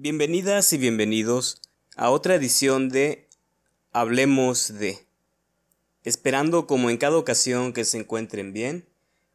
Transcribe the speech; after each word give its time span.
Bienvenidas 0.00 0.72
y 0.72 0.78
bienvenidos 0.78 1.60
a 1.96 2.10
otra 2.10 2.36
edición 2.36 2.88
de 2.88 3.26
Hablemos 3.90 4.78
de. 4.78 4.96
Esperando 6.04 6.68
como 6.68 6.88
en 6.88 6.98
cada 6.98 7.16
ocasión 7.16 7.72
que 7.72 7.84
se 7.84 7.98
encuentren 7.98 8.52
bien 8.52 8.86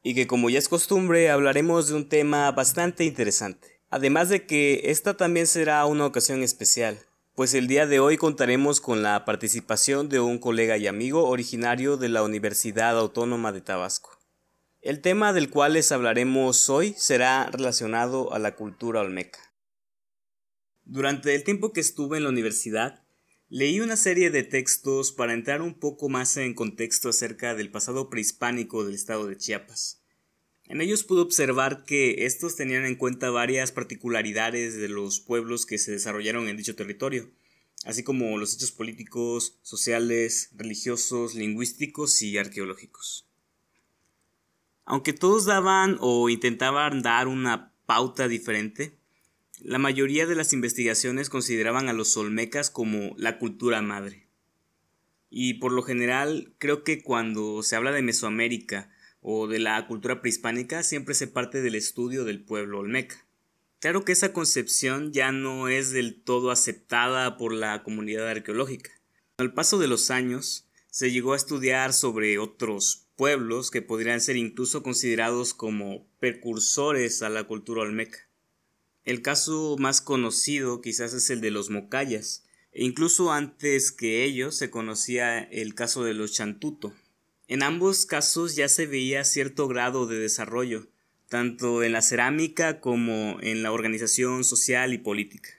y 0.03 0.15
que 0.15 0.25
como 0.25 0.49
ya 0.49 0.59
es 0.59 0.69
costumbre 0.69 1.29
hablaremos 1.29 1.89
de 1.89 1.95
un 1.95 2.07
tema 2.07 2.49
bastante 2.53 3.03
interesante. 3.03 3.81
Además 3.89 4.29
de 4.29 4.45
que 4.45 4.83
esta 4.85 5.17
también 5.17 5.47
será 5.47 5.85
una 5.85 6.05
ocasión 6.05 6.43
especial, 6.43 6.97
pues 7.35 7.53
el 7.55 7.67
día 7.67 7.85
de 7.85 7.99
hoy 7.99 8.15
contaremos 8.15 8.79
con 8.79 9.03
la 9.03 9.25
participación 9.25 10.07
de 10.07 10.21
un 10.21 10.39
colega 10.39 10.77
y 10.77 10.87
amigo 10.87 11.27
originario 11.27 11.97
de 11.97 12.07
la 12.07 12.23
Universidad 12.23 12.97
Autónoma 12.97 13.51
de 13.51 13.59
Tabasco. 13.59 14.17
El 14.81 15.01
tema 15.01 15.33
del 15.33 15.49
cual 15.49 15.73
les 15.73 15.91
hablaremos 15.91 16.69
hoy 16.69 16.95
será 16.97 17.49
relacionado 17.51 18.33
a 18.33 18.39
la 18.39 18.55
cultura 18.55 19.01
olmeca. 19.01 19.52
Durante 20.85 21.33
el 21.33 21.43
tiempo 21.43 21.71
que 21.71 21.79
estuve 21.79 22.17
en 22.17 22.23
la 22.23 22.29
universidad, 22.29 23.03
leí 23.49 23.79
una 23.79 23.95
serie 23.95 24.29
de 24.31 24.43
textos 24.43 25.11
para 25.11 25.33
entrar 25.33 25.61
un 25.61 25.75
poco 25.75 26.09
más 26.09 26.35
en 26.37 26.53
contexto 26.53 27.09
acerca 27.09 27.55
del 27.55 27.71
pasado 27.71 28.09
prehispánico 28.09 28.83
del 28.83 28.95
estado 28.95 29.27
de 29.27 29.37
Chiapas. 29.37 30.01
En 30.65 30.81
ellos 30.81 31.03
pude 31.03 31.21
observar 31.21 31.83
que 31.85 32.25
estos 32.25 32.55
tenían 32.55 32.85
en 32.85 32.95
cuenta 32.95 33.29
varias 33.29 33.71
particularidades 33.71 34.75
de 34.75 34.89
los 34.89 35.19
pueblos 35.19 35.65
que 35.65 35.77
se 35.77 35.91
desarrollaron 35.91 36.47
en 36.47 36.57
dicho 36.57 36.75
territorio, 36.75 37.31
así 37.85 38.03
como 38.03 38.37
los 38.37 38.53
hechos 38.53 38.71
políticos, 38.71 39.59
sociales, 39.61 40.49
religiosos, 40.55 41.35
lingüísticos 41.35 42.21
y 42.21 42.37
arqueológicos. 42.37 43.27
Aunque 44.85 45.13
todos 45.13 45.45
daban 45.45 45.97
o 46.01 46.29
intentaban 46.29 47.01
dar 47.01 47.27
una 47.27 47.73
pauta 47.85 48.27
diferente, 48.27 48.97
la 49.63 49.79
mayoría 49.79 50.25
de 50.25 50.35
las 50.35 50.51
investigaciones 50.51 51.29
consideraban 51.29 51.87
a 51.87 51.93
los 51.93 52.17
olmecas 52.17 52.69
como 52.69 53.15
la 53.17 53.39
cultura 53.39 53.81
madre. 53.81 54.27
Y 55.29 55.55
por 55.55 55.71
lo 55.71 55.83
general 55.83 56.53
creo 56.57 56.83
que 56.83 57.01
cuando 57.01 57.63
se 57.63 57.77
habla 57.77 57.93
de 57.93 58.01
Mesoamérica 58.01 58.91
o 59.21 59.47
de 59.47 59.59
la 59.59 59.87
cultura 59.87 60.19
prehispánica 60.19 60.83
siempre 60.83 61.15
se 61.15 61.27
parte 61.27 61.61
del 61.61 61.75
estudio 61.75 62.25
del 62.25 62.43
pueblo 62.43 62.79
olmeca. 62.79 63.25
Claro 63.79 64.03
que 64.03 64.11
esa 64.11 64.33
concepción 64.33 65.13
ya 65.13 65.31
no 65.31 65.69
es 65.69 65.91
del 65.91 66.21
todo 66.21 66.51
aceptada 66.51 67.37
por 67.37 67.53
la 67.53 67.83
comunidad 67.83 68.27
arqueológica. 68.27 68.91
Al 69.37 69.53
paso 69.53 69.79
de 69.79 69.87
los 69.87 70.11
años 70.11 70.67
se 70.91 71.09
llegó 71.09 71.31
a 71.33 71.37
estudiar 71.37 71.93
sobre 71.93 72.37
otros 72.37 73.07
pueblos 73.15 73.71
que 73.71 73.81
podrían 73.81 74.19
ser 74.19 74.35
incluso 74.35 74.83
considerados 74.83 75.53
como 75.53 76.05
precursores 76.19 77.21
a 77.21 77.29
la 77.29 77.45
cultura 77.45 77.81
olmeca. 77.83 78.27
El 79.05 79.21
caso 79.21 79.75
más 79.77 79.99
conocido 80.01 80.79
quizás 80.79 81.13
es 81.13 81.29
el 81.29 81.41
de 81.41 81.51
los 81.51 81.69
Mocayas, 81.69 82.45
e 82.71 82.85
incluso 82.85 83.31
antes 83.31 83.91
que 83.91 84.23
ellos 84.23 84.55
se 84.55 84.69
conocía 84.69 85.39
el 85.39 85.75
caso 85.75 86.03
de 86.03 86.13
los 86.13 86.31
Chantuto. 86.31 86.93
En 87.47 87.63
ambos 87.63 88.05
casos 88.05 88.55
ya 88.55 88.69
se 88.69 88.87
veía 88.87 89.25
cierto 89.25 89.67
grado 89.67 90.07
de 90.07 90.17
desarrollo, 90.17 90.87
tanto 91.27 91.83
en 91.83 91.91
la 91.91 92.01
cerámica 92.01 92.79
como 92.79 93.37
en 93.41 93.61
la 93.61 93.71
organización 93.71 94.43
social 94.43 94.93
y 94.93 94.99
política. 94.99 95.49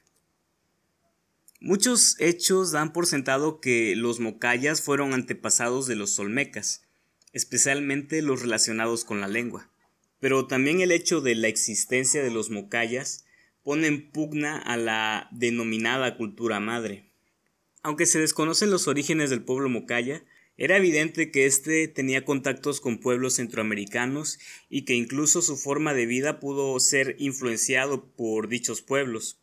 Muchos 1.60 2.16
hechos 2.20 2.72
dan 2.72 2.92
por 2.92 3.06
sentado 3.06 3.60
que 3.60 3.94
los 3.96 4.20
mocayas 4.20 4.82
fueron 4.82 5.12
antepasados 5.12 5.86
de 5.86 5.96
los 5.96 6.18
olmecas, 6.18 6.82
especialmente 7.32 8.22
los 8.22 8.40
relacionados 8.42 9.04
con 9.04 9.20
la 9.20 9.28
lengua. 9.28 9.70
Pero 10.20 10.46
también 10.46 10.80
el 10.80 10.92
hecho 10.92 11.20
de 11.20 11.34
la 11.34 11.48
existencia 11.48 12.22
de 12.22 12.30
los 12.30 12.50
mocayas 12.50 13.23
pone 13.64 13.88
en 13.88 14.10
pugna 14.10 14.58
a 14.58 14.76
la 14.76 15.28
denominada 15.32 16.16
cultura 16.16 16.60
madre. 16.60 17.10
Aunque 17.82 18.06
se 18.06 18.20
desconocen 18.20 18.70
los 18.70 18.86
orígenes 18.86 19.30
del 19.30 19.42
pueblo 19.42 19.68
Mocaya, 19.68 20.24
era 20.56 20.76
evidente 20.76 21.32
que 21.32 21.46
éste 21.46 21.88
tenía 21.88 22.24
contactos 22.24 22.80
con 22.80 22.98
pueblos 22.98 23.34
centroamericanos 23.34 24.38
y 24.68 24.84
que 24.84 24.94
incluso 24.94 25.42
su 25.42 25.56
forma 25.56 25.94
de 25.94 26.06
vida 26.06 26.38
pudo 26.38 26.78
ser 26.78 27.16
influenciado 27.18 28.06
por 28.12 28.48
dichos 28.48 28.80
pueblos. 28.80 29.40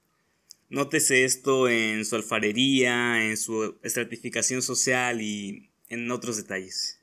Nótese 0.69 1.25
esto 1.25 1.67
en 1.67 2.05
su 2.05 2.15
alfarería, 2.15 3.29
en 3.29 3.35
su 3.35 3.77
estratificación 3.83 4.61
social 4.61 5.21
y 5.21 5.69
en 5.89 6.09
otros 6.11 6.37
detalles. 6.37 7.01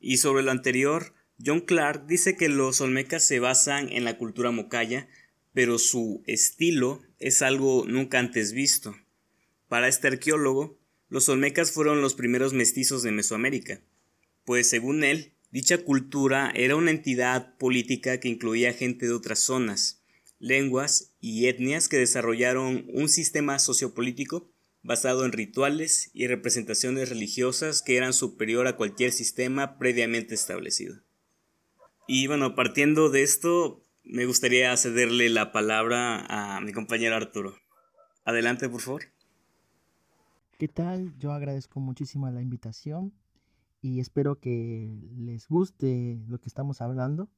Y 0.00 0.16
sobre 0.16 0.42
lo 0.42 0.52
anterior, 0.52 1.12
John 1.44 1.60
Clark 1.60 2.06
dice 2.06 2.36
que 2.36 2.48
los 2.48 2.80
olmecas 2.80 3.26
se 3.26 3.40
basan 3.40 3.92
en 3.92 4.04
la 4.04 4.16
cultura 4.16 4.52
mocaya 4.52 5.06
pero 5.56 5.78
su 5.78 6.22
estilo 6.26 7.00
es 7.18 7.40
algo 7.40 7.86
nunca 7.88 8.18
antes 8.18 8.52
visto. 8.52 8.94
Para 9.68 9.88
este 9.88 10.06
arqueólogo, 10.06 10.78
los 11.08 11.30
olmecas 11.30 11.72
fueron 11.72 12.02
los 12.02 12.12
primeros 12.12 12.52
mestizos 12.52 13.02
de 13.02 13.10
Mesoamérica, 13.10 13.80
pues 14.44 14.68
según 14.68 15.02
él, 15.02 15.32
dicha 15.50 15.78
cultura 15.78 16.52
era 16.54 16.76
una 16.76 16.90
entidad 16.90 17.56
política 17.56 18.20
que 18.20 18.28
incluía 18.28 18.74
gente 18.74 19.06
de 19.06 19.14
otras 19.14 19.38
zonas, 19.38 20.02
lenguas 20.38 21.14
y 21.22 21.46
etnias 21.46 21.88
que 21.88 21.96
desarrollaron 21.96 22.84
un 22.92 23.08
sistema 23.08 23.58
sociopolítico 23.58 24.52
basado 24.82 25.24
en 25.24 25.32
rituales 25.32 26.10
y 26.12 26.26
representaciones 26.26 27.08
religiosas 27.08 27.80
que 27.80 27.96
eran 27.96 28.12
superior 28.12 28.66
a 28.66 28.76
cualquier 28.76 29.10
sistema 29.10 29.78
previamente 29.78 30.34
establecido. 30.34 31.00
Y 32.06 32.26
bueno, 32.26 32.54
partiendo 32.54 33.08
de 33.08 33.22
esto, 33.22 33.85
me 34.06 34.24
gustaría 34.24 34.76
cederle 34.76 35.28
la 35.28 35.52
palabra 35.52 36.24
a 36.28 36.60
mi 36.60 36.72
compañero 36.72 37.16
Arturo. 37.16 37.54
Adelante, 38.24 38.68
por 38.68 38.80
favor. 38.80 39.02
¿Qué 40.58 40.68
tal? 40.68 41.16
Yo 41.18 41.32
agradezco 41.32 41.80
muchísimo 41.80 42.30
la 42.30 42.40
invitación 42.40 43.12
y 43.82 44.00
espero 44.00 44.38
que 44.40 44.96
les 45.16 45.48
guste 45.48 46.18
lo 46.28 46.38
que 46.38 46.48
estamos 46.48 46.80
hablando 46.80 47.28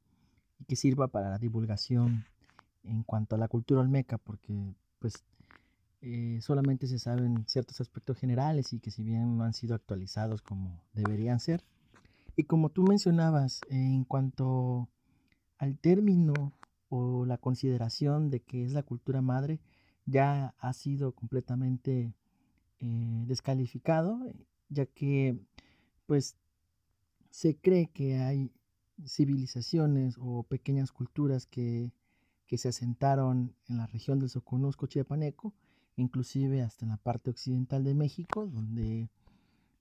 y 0.61 0.65
que 0.65 0.77
sirva 0.77 1.09
para 1.09 1.31
la 1.31 1.39
divulgación 1.39 2.25
en 2.85 3.03
cuanto 3.03 3.35
a 3.35 3.39
la 3.39 3.49
cultura 3.49 3.81
olmeca, 3.81 4.19
porque 4.19 4.75
pues 4.99 5.25
eh, 6.00 6.39
solamente 6.43 6.87
se 6.87 6.99
saben 6.99 7.45
ciertos 7.49 7.81
aspectos 7.81 8.19
generales 8.19 8.73
y 8.73 8.79
que 8.79 8.91
si 8.91 9.03
bien 9.03 9.37
no 9.37 9.45
han 9.45 9.55
sido 9.55 9.75
actualizados 9.75 10.43
como 10.43 10.81
deberían 10.93 11.41
ser. 11.41 11.65
Y 12.37 12.45
como 12.45 12.69
tú 12.69 12.85
mencionabas, 12.85 13.61
en 13.69 14.05
cuanto 14.05 14.89
al 15.58 15.78
término 15.78 16.52
o 16.88 17.26
la 17.26 17.38
consideración 17.38 18.30
de 18.30 18.41
que 18.41 18.64
es 18.64 18.72
la 18.72 18.82
cultura 18.82 19.20
madre 19.20 19.60
ya 20.06 20.54
ha 20.58 20.72
sido 20.72 21.12
completamente 21.12 22.14
eh, 22.80 23.24
descalificado, 23.26 24.20
ya 24.69 24.86
que 24.86 25.38
pues 26.06 26.36
se 27.30 27.56
cree 27.56 27.88
que 27.88 28.19
hay 28.19 28.50
civilizaciones 29.06 30.16
o 30.19 30.44
pequeñas 30.44 30.92
culturas 30.92 31.46
que, 31.46 31.92
que 32.46 32.58
se 32.58 32.69
asentaron 32.69 33.54
en 33.69 33.76
la 33.76 33.86
región 33.86 34.19
del 34.19 34.30
Soconusco 34.30 34.86
chiapaneco, 34.86 35.54
inclusive 35.96 36.62
hasta 36.62 36.84
en 36.84 36.90
la 36.90 36.96
parte 36.96 37.30
occidental 37.30 37.84
de 37.84 37.94
México, 37.94 38.46
donde 38.46 39.10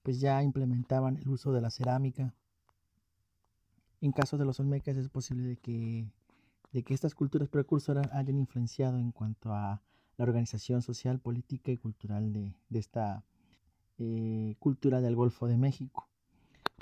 pues 0.04 0.20
ya 0.20 0.44
implementaban 0.44 1.18
el 1.18 1.28
uso 1.30 1.52
de 1.52 1.62
la 1.62 1.70
cerámica. 1.70 2.34
En 4.02 4.12
caso 4.12 4.38
de 4.38 4.46
los 4.46 4.60
olmecas 4.60 4.98
es 4.98 5.10
posible 5.10 5.44
de 5.44 5.58
que 5.58 6.08
de 6.72 6.84
que 6.84 6.94
estas 6.94 7.16
culturas 7.16 7.50
precursoras 7.50 8.08
hayan 8.12 8.38
influenciado 8.38 8.98
en 8.98 9.12
cuanto 9.12 9.54
a 9.54 9.82
la 10.18 10.24
organización 10.24 10.82
social, 10.82 11.20
política 11.20 11.72
y 11.72 11.78
cultural 11.78 12.34
de, 12.34 12.56
esta 12.72 13.24
eh, 13.98 14.56
cultura 14.60 15.02
del 15.02 15.16
Golfo 15.16 15.48
de 15.48 15.58
México. 15.58 16.10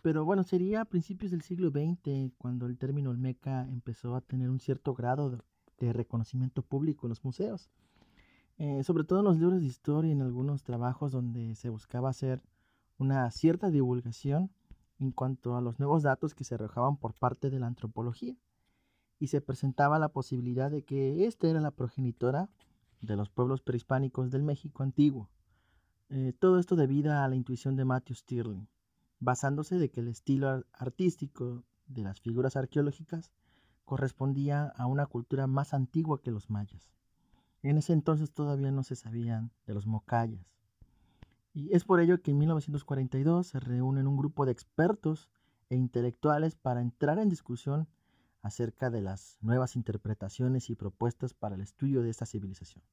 Pero 0.02 0.24
bueno, 0.24 0.44
sería 0.44 0.82
a 0.82 0.86
principios 0.86 1.32
del 1.32 1.42
siglo 1.42 1.70
XX 1.70 2.34
cuando 2.38 2.66
el 2.66 2.78
término 2.78 3.10
Olmeca 3.10 3.68
empezó 3.68 4.16
a 4.16 4.22
tener 4.22 4.50
un 4.50 4.60
cierto 4.60 4.94
grado 4.94 5.32
de, 5.80 5.94
reconocimiento 5.94 6.62
público 6.62 7.06
en 7.06 7.10
los 7.10 7.24
museos. 7.24 7.70
Eh, 8.58 8.84
sobre 8.84 9.04
todo 9.04 9.20
en 9.20 9.26
los 9.26 9.38
libros 9.38 9.60
de 9.60 9.66
historia 9.66 10.10
y 10.10 10.14
en 10.14 10.22
algunos 10.22 10.64
trabajos 10.64 11.12
donde 11.12 11.56
se 11.56 11.70
buscaba 11.70 12.10
hacer 12.10 12.42
una 12.98 13.30
cierta 13.32 13.70
divulgación 13.70 14.50
en 15.00 15.12
cuanto 15.12 15.56
a 15.56 15.62
los 15.62 15.80
nuevos 15.80 16.04
datos 16.04 16.34
que 16.34 16.44
se 16.44 16.56
arrojaban 16.56 16.98
por 16.98 17.14
parte 17.14 17.50
de 17.50 17.60
la 17.60 17.68
antropología 17.68 18.36
y 19.20 19.28
se 19.28 19.42
presentaba 19.42 20.00
la 20.00 20.10
posibilidad 20.10 20.72
de 20.72 20.84
que 20.84 21.26
ésta 21.26 21.48
era 21.48 21.62
la 21.62 21.72
progenitora 21.72 22.50
de 23.02 23.16
los 23.16 23.30
pueblos 23.30 23.62
prehispánicos 23.62 24.32
del 24.32 24.44
México 24.44 24.84
antiguo. 24.84 25.30
Eh, 26.10 26.34
todo 26.38 26.60
esto 26.60 26.76
debido 26.76 27.14
a 27.14 27.28
la 27.28 27.36
intuición 27.36 27.76
de 27.76 27.86
Matthew 27.86 28.16
Stirling, 28.16 28.68
basándose 29.20 29.78
de 29.78 29.90
que 29.90 30.02
el 30.02 30.08
estilo 30.08 30.66
artístico 30.74 31.64
de 31.88 32.04
las 32.04 32.20
figuras 32.22 32.56
arqueológicas 32.56 33.32
correspondía 33.86 34.68
a 34.76 34.88
una 34.88 35.06
cultura 35.06 35.48
más 35.48 35.74
antigua 35.74 36.22
que 36.22 36.32
los 36.32 36.50
mayas. 36.50 36.90
En 37.62 37.78
ese 37.78 37.94
entonces 37.94 38.32
todavía 38.32 38.72
no 38.72 38.84
se 38.84 38.96
sabían 38.96 39.52
de 39.66 39.74
los 39.74 39.88
mocayas. 39.88 40.55
Y 41.56 41.74
es 41.74 41.86
por 41.86 42.02
ello 42.02 42.22
que 42.22 42.32
en 42.32 42.38
1942 42.40 43.48
se 43.48 43.62
reúnen 43.62 44.08
un 44.08 44.18
grupo 44.18 44.46
de 44.46 44.52
expertos 44.52 45.30
e 45.70 45.76
intelectuales 45.78 46.54
para 46.54 46.82
entrar 46.82 47.18
en 47.18 47.30
discusión 47.30 47.88
acerca 48.42 48.90
de 48.90 49.00
las 49.00 49.38
nuevas 49.40 49.78
interpretaciones 49.78 50.70
y 50.70 50.76
propuestas 50.76 51.34
para 51.34 51.56
el 51.56 51.62
estudio 51.62 52.02
de 52.02 52.10
esta 52.10 52.26
civilización. 52.26 52.84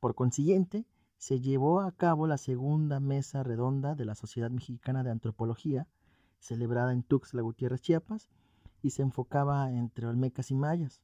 Por 0.00 0.14
consiguiente, 0.14 0.86
se 1.18 1.40
llevó 1.40 1.82
a 1.82 1.92
cabo 1.92 2.26
la 2.26 2.38
segunda 2.38 3.00
mesa 3.00 3.42
redonda 3.42 3.94
de 3.94 4.06
la 4.06 4.14
Sociedad 4.14 4.50
Mexicana 4.50 5.04
de 5.04 5.10
Antropología, 5.10 5.86
celebrada 6.38 6.94
en 6.94 7.02
Tuxtla 7.02 7.42
Gutiérrez, 7.42 7.82
Chiapas, 7.82 8.30
y 8.80 8.90
se 8.90 9.02
enfocaba 9.02 9.70
entre 9.70 10.06
olmecas 10.06 10.50
y 10.50 10.54
mayas. 10.54 11.02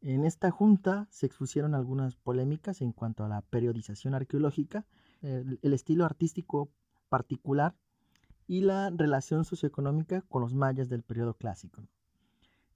En 0.00 0.24
esta 0.24 0.50
junta 0.50 1.06
se 1.12 1.26
expusieron 1.26 1.76
algunas 1.76 2.16
polémicas 2.16 2.80
en 2.80 2.90
cuanto 2.90 3.22
a 3.22 3.28
la 3.28 3.42
periodización 3.42 4.16
arqueológica, 4.16 4.86
el, 5.22 5.72
estilo 5.72 6.04
artístico 6.04 6.70
particular 7.08 7.74
y 8.46 8.62
la 8.62 8.90
relación 8.90 9.44
socioeconómica 9.44 10.22
con 10.22 10.42
los 10.42 10.54
mayas 10.54 10.88
del 10.88 11.02
periodo 11.02 11.34
clásico. 11.34 11.82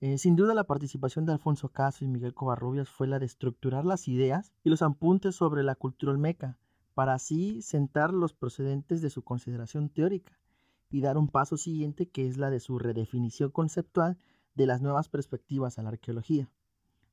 Eh, 0.00 0.18
sin 0.18 0.36
duda 0.36 0.54
la 0.54 0.64
participación 0.64 1.24
de 1.24 1.32
Alfonso 1.32 1.70
Caso 1.70 2.04
y 2.04 2.08
Miguel 2.08 2.34
Covarrubias 2.34 2.88
fue 2.88 3.06
la 3.06 3.18
de 3.18 3.26
estructurar 3.26 3.84
las 3.84 4.06
ideas 4.08 4.52
y 4.62 4.70
los 4.70 4.82
apuntes 4.82 5.34
sobre 5.34 5.62
la 5.62 5.74
cultura 5.74 6.12
olmeca, 6.12 6.58
para 6.94 7.14
así 7.14 7.60
sentar 7.62 8.12
los 8.12 8.32
procedentes 8.32 9.02
de 9.02 9.10
su 9.10 9.22
consideración 9.22 9.88
teórica 9.88 10.38
y 10.90 11.00
dar 11.00 11.18
un 11.18 11.28
paso 11.28 11.56
siguiente 11.56 12.08
que 12.08 12.28
es 12.28 12.36
la 12.36 12.50
de 12.50 12.60
su 12.60 12.78
redefinición 12.78 13.50
conceptual 13.50 14.16
de 14.54 14.66
las 14.66 14.80
nuevas 14.80 15.08
perspectivas 15.08 15.78
a 15.78 15.82
la 15.82 15.88
arqueología. 15.88 16.48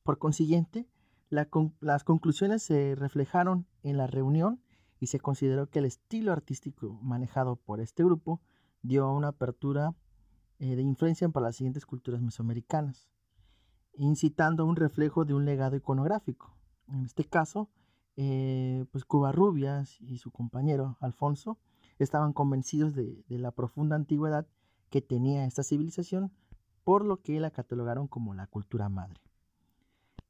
Por 0.04 0.20
consiguiente, 0.20 0.88
las 1.30 2.04
conclusiones 2.04 2.62
se 2.62 2.96
reflejaron 2.96 3.66
en 3.84 3.98
la 3.98 4.06
reunión 4.06 4.62
y 5.02 5.08
se 5.08 5.20
consideró 5.20 5.68
que 5.68 5.80
el 5.80 5.86
estilo 5.86 6.32
artístico 6.32 7.00
manejado 7.02 7.56
por 7.56 7.82
este 7.82 8.04
grupo 8.04 8.40
dio 8.84 9.12
una 9.12 9.30
apertura 9.30 9.96
eh, 10.60 10.76
de 10.76 10.84
influencia 10.84 11.28
para 11.28 11.48
las 11.48 11.56
siguientes 11.56 11.88
culturas 11.88 12.22
mesoamericanas, 12.22 13.10
incitando 13.96 14.64
un 14.64 14.76
reflejo 14.76 15.26
de 15.26 15.34
un 15.34 15.44
legado 15.44 15.76
iconográfico. 15.76 16.56
En 16.88 17.04
este 17.04 17.26
caso, 17.26 17.72
eh, 18.16 18.86
pues 18.92 19.04
Cubarrubias 19.04 20.00
y 20.02 20.20
su 20.20 20.30
compañero 20.30 20.98
Alfonso 21.02 21.58
estaban 21.98 22.32
convencidos 22.32 22.94
de, 22.94 23.24
de 23.28 23.40
la 23.40 23.52
profunda 23.52 23.96
antigüedad 23.96 24.46
que 24.92 25.02
tenía 25.02 25.46
esta 25.46 25.64
civilización, 25.64 26.32
por 26.84 27.06
lo 27.06 27.24
que 27.24 27.40
la 27.40 27.50
catalogaron 27.50 28.08
como 28.08 28.36
la 28.36 28.46
cultura 28.46 28.88
madre. 28.88 29.20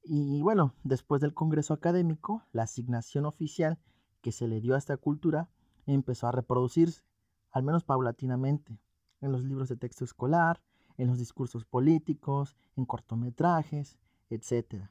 Y 0.01 0.41
bueno, 0.41 0.73
después 0.85 1.19
del 1.19 1.33
Congreso 1.33 1.73
Académico, 1.73 2.43
la 2.53 2.63
asignación 2.63 3.25
oficial 3.25 3.77
que 4.21 4.31
se 4.31 4.47
le 4.47 4.61
dio 4.61 4.75
a 4.75 4.77
esta 4.77 4.97
cultura 4.97 5.49
empezó 5.85 6.27
a 6.27 6.31
reproducirse, 6.31 7.03
al 7.51 7.63
menos 7.63 7.83
paulatinamente, 7.83 8.79
en 9.19 9.31
los 9.31 9.43
libros 9.43 9.69
de 9.69 9.77
texto 9.77 10.05
escolar, 10.05 10.61
en 10.97 11.07
los 11.07 11.17
discursos 11.17 11.65
políticos, 11.65 12.55
en 12.75 12.85
cortometrajes, 12.85 13.97
etc. 14.29 14.85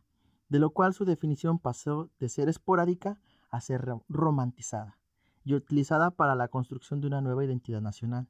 De 0.48 0.58
lo 0.58 0.70
cual 0.70 0.94
su 0.94 1.04
definición 1.04 1.58
pasó 1.58 2.10
de 2.18 2.28
ser 2.28 2.48
esporádica 2.48 3.18
a 3.50 3.60
ser 3.60 3.84
romantizada 4.08 4.98
y 5.44 5.54
utilizada 5.54 6.10
para 6.10 6.34
la 6.34 6.48
construcción 6.48 7.00
de 7.00 7.06
una 7.06 7.20
nueva 7.20 7.44
identidad 7.44 7.80
nacional. 7.80 8.28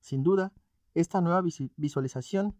Sin 0.00 0.22
duda, 0.22 0.52
esta 0.94 1.20
nueva 1.20 1.42
visualización 1.76 2.56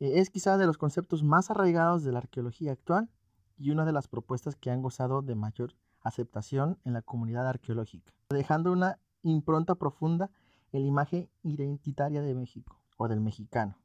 eh, 0.00 0.20
es 0.20 0.30
quizá 0.30 0.56
de 0.56 0.66
los 0.66 0.78
conceptos 0.78 1.22
más 1.22 1.50
arraigados 1.50 2.02
de 2.02 2.12
la 2.12 2.18
arqueología 2.18 2.72
actual 2.72 3.10
y 3.58 3.70
una 3.70 3.84
de 3.84 3.92
las 3.92 4.08
propuestas 4.08 4.56
que 4.56 4.70
han 4.70 4.82
gozado 4.82 5.22
de 5.22 5.34
mayor 5.34 5.74
aceptación 6.02 6.78
en 6.84 6.92
la 6.92 7.02
comunidad 7.02 7.48
arqueológica, 7.48 8.12
dejando 8.30 8.72
una 8.72 8.98
impronta 9.22 9.74
profunda 9.74 10.30
en 10.72 10.82
la 10.82 10.88
imagen 10.88 11.28
identitaria 11.42 12.22
de 12.22 12.34
México 12.34 12.80
o 12.96 13.08
del 13.08 13.20
mexicano. 13.20 13.76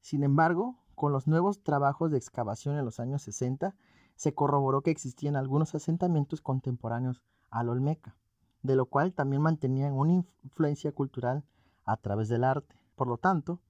Sin 0.00 0.22
embargo, 0.22 0.78
con 0.94 1.12
los 1.12 1.26
nuevos 1.26 1.62
trabajos 1.62 2.10
de 2.10 2.18
excavación 2.18 2.78
en 2.78 2.84
los 2.84 3.00
años 3.00 3.22
60, 3.22 3.74
se 4.16 4.34
corroboró 4.34 4.82
que 4.82 4.90
existían 4.90 5.36
algunos 5.36 5.74
asentamientos 5.74 6.40
contemporáneos 6.40 7.22
al 7.50 7.68
Olmeca, 7.68 8.16
de 8.62 8.76
lo 8.76 8.86
cual 8.86 9.12
también 9.12 9.42
mantenían 9.42 9.92
una 9.92 10.24
influencia 10.42 10.92
cultural 10.92 11.44
a 11.84 11.96
través 11.96 12.28
del 12.28 12.44
arte. 12.44 12.76
Por 12.94 13.08
lo 13.08 13.18
tanto, 13.18 13.60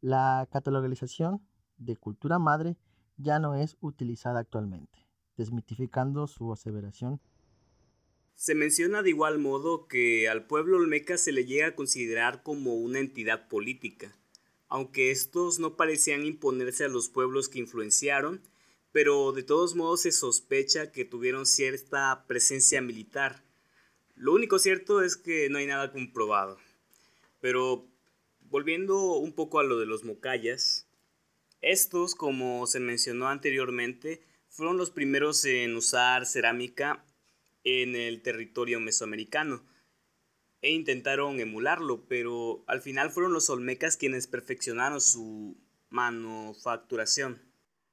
la 0.00 0.48
catalogalización 0.50 1.42
de 1.76 1.96
cultura 1.96 2.38
madre 2.38 2.78
ya 3.16 3.38
no 3.38 3.54
es 3.54 3.76
utilizada 3.80 4.40
actualmente, 4.40 5.09
desmitificando 5.40 6.26
su 6.26 6.52
aseveración. 6.52 7.18
Se 8.34 8.54
menciona 8.54 9.02
de 9.02 9.08
igual 9.08 9.38
modo 9.38 9.88
que 9.88 10.28
al 10.28 10.46
pueblo 10.46 10.76
olmeca 10.76 11.16
se 11.16 11.32
le 11.32 11.46
llega 11.46 11.68
a 11.68 11.74
considerar 11.74 12.42
como 12.42 12.74
una 12.74 12.98
entidad 12.98 13.48
política, 13.48 14.14
aunque 14.68 15.10
estos 15.10 15.58
no 15.58 15.76
parecían 15.76 16.26
imponerse 16.26 16.84
a 16.84 16.88
los 16.88 17.08
pueblos 17.08 17.48
que 17.48 17.58
influenciaron, 17.58 18.42
pero 18.92 19.32
de 19.32 19.42
todos 19.42 19.74
modos 19.74 20.02
se 20.02 20.12
sospecha 20.12 20.92
que 20.92 21.06
tuvieron 21.06 21.46
cierta 21.46 22.26
presencia 22.26 22.82
militar. 22.82 23.42
Lo 24.16 24.34
único 24.34 24.58
cierto 24.58 25.02
es 25.02 25.16
que 25.16 25.48
no 25.48 25.56
hay 25.56 25.66
nada 25.66 25.90
comprobado. 25.90 26.58
Pero 27.40 27.86
volviendo 28.50 29.14
un 29.14 29.32
poco 29.32 29.58
a 29.58 29.64
lo 29.64 29.78
de 29.78 29.86
los 29.86 30.04
mocayas, 30.04 30.86
estos, 31.62 32.14
como 32.14 32.66
se 32.66 32.80
mencionó 32.80 33.28
anteriormente, 33.28 34.22
fueron 34.50 34.76
los 34.76 34.90
primeros 34.90 35.44
en 35.44 35.76
usar 35.76 36.26
cerámica 36.26 37.04
en 37.64 37.94
el 37.96 38.20
territorio 38.20 38.80
mesoamericano 38.80 39.64
e 40.60 40.72
intentaron 40.72 41.40
emularlo, 41.40 42.06
pero 42.06 42.64
al 42.66 42.82
final 42.82 43.10
fueron 43.10 43.32
los 43.32 43.48
olmecas 43.48 43.96
quienes 43.96 44.26
perfeccionaron 44.26 45.00
su 45.00 45.56
manufacturación. 45.88 47.40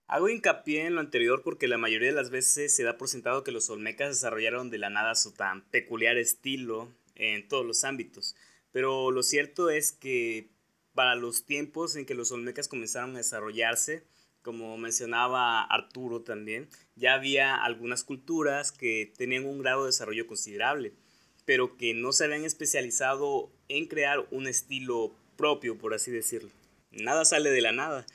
Hago 0.08 0.30
hincapié 0.30 0.86
en 0.86 0.96
lo 0.96 1.02
anterior 1.02 1.44
porque 1.44 1.68
la 1.68 1.78
mayoría 1.78 2.10
de 2.10 2.16
las 2.16 2.30
veces 2.30 2.76
se 2.76 2.84
da 2.84 2.98
por 2.98 3.08
sentado 3.08 3.44
que 3.44 3.52
los 3.52 3.70
olmecas 3.70 4.10
desarrollaron 4.10 4.70
de 4.70 4.80
la 4.80 4.90
nada 4.90 5.16
su 5.16 5.34
tan 5.34 5.64
peculiar 5.70 6.18
estilo 6.18 6.92
en 7.16 7.48
todos 7.48 7.66
los 7.66 7.84
ámbitos, 7.84 8.36
pero 8.72 9.12
lo 9.12 9.24
cierto 9.24 9.70
es 9.70 9.92
que 9.92 10.50
para 10.94 11.16
los 11.16 11.46
tiempos 11.46 11.96
en 11.96 12.06
que 12.06 12.16
los 12.16 12.32
olmecas 12.32 12.68
comenzaron 12.68 13.16
a 13.16 13.20
desarrollarse, 13.20 14.04
como 14.48 14.78
mencionaba 14.78 15.62
Arturo 15.62 16.22
también, 16.22 16.70
ya 16.96 17.16
había 17.16 17.54
algunas 17.54 18.06
culturas 18.06 18.72
que 18.72 19.12
tenían 19.18 19.44
un 19.46 19.60
grado 19.60 19.84
de 19.84 19.90
desarrollo 19.90 20.26
considerable, 20.26 20.94
pero 21.44 21.76
que 21.76 21.94
no 21.94 22.14
se 22.14 22.24
habían 22.24 22.46
especializado 22.46 23.52
en 23.68 23.88
crear 23.88 24.26
un 24.32 24.48
estilo 24.48 25.14
propio, 25.36 25.78
por 25.78 25.94
así 25.94 26.12
decirlo. 26.12 26.50
Nada 26.92 27.26
sale 27.26 27.52
de 27.52 27.60
la 27.60 27.74
nada. 27.74 28.06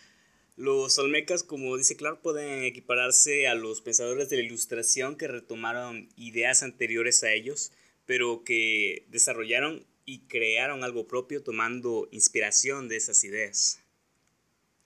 Los 0.57 0.99
olmecas, 0.99 1.43
como 1.43 1.77
dice 1.77 1.97
Clark, 1.97 2.23
pueden 2.23 2.65
equipararse 2.65 3.47
a 3.47 3.55
los 3.55 3.83
pensadores 3.83 4.31
de 4.31 4.37
la 4.39 4.45
ilustración 4.45 5.17
que 5.17 5.29
retomaron 5.29 6.09
ideas 6.17 6.63
anteriores 6.63 7.23
a 7.25 7.33
ellos, 7.35 7.73
pero 8.07 8.43
que 8.43 9.05
desarrollaron 9.11 9.85
y 10.07 10.21
crearon 10.29 10.83
algo 10.83 11.07
propio 11.07 11.43
tomando 11.43 12.09
inspiración 12.11 12.89
de 12.89 12.97
esas 12.97 13.23
ideas. 13.23 13.82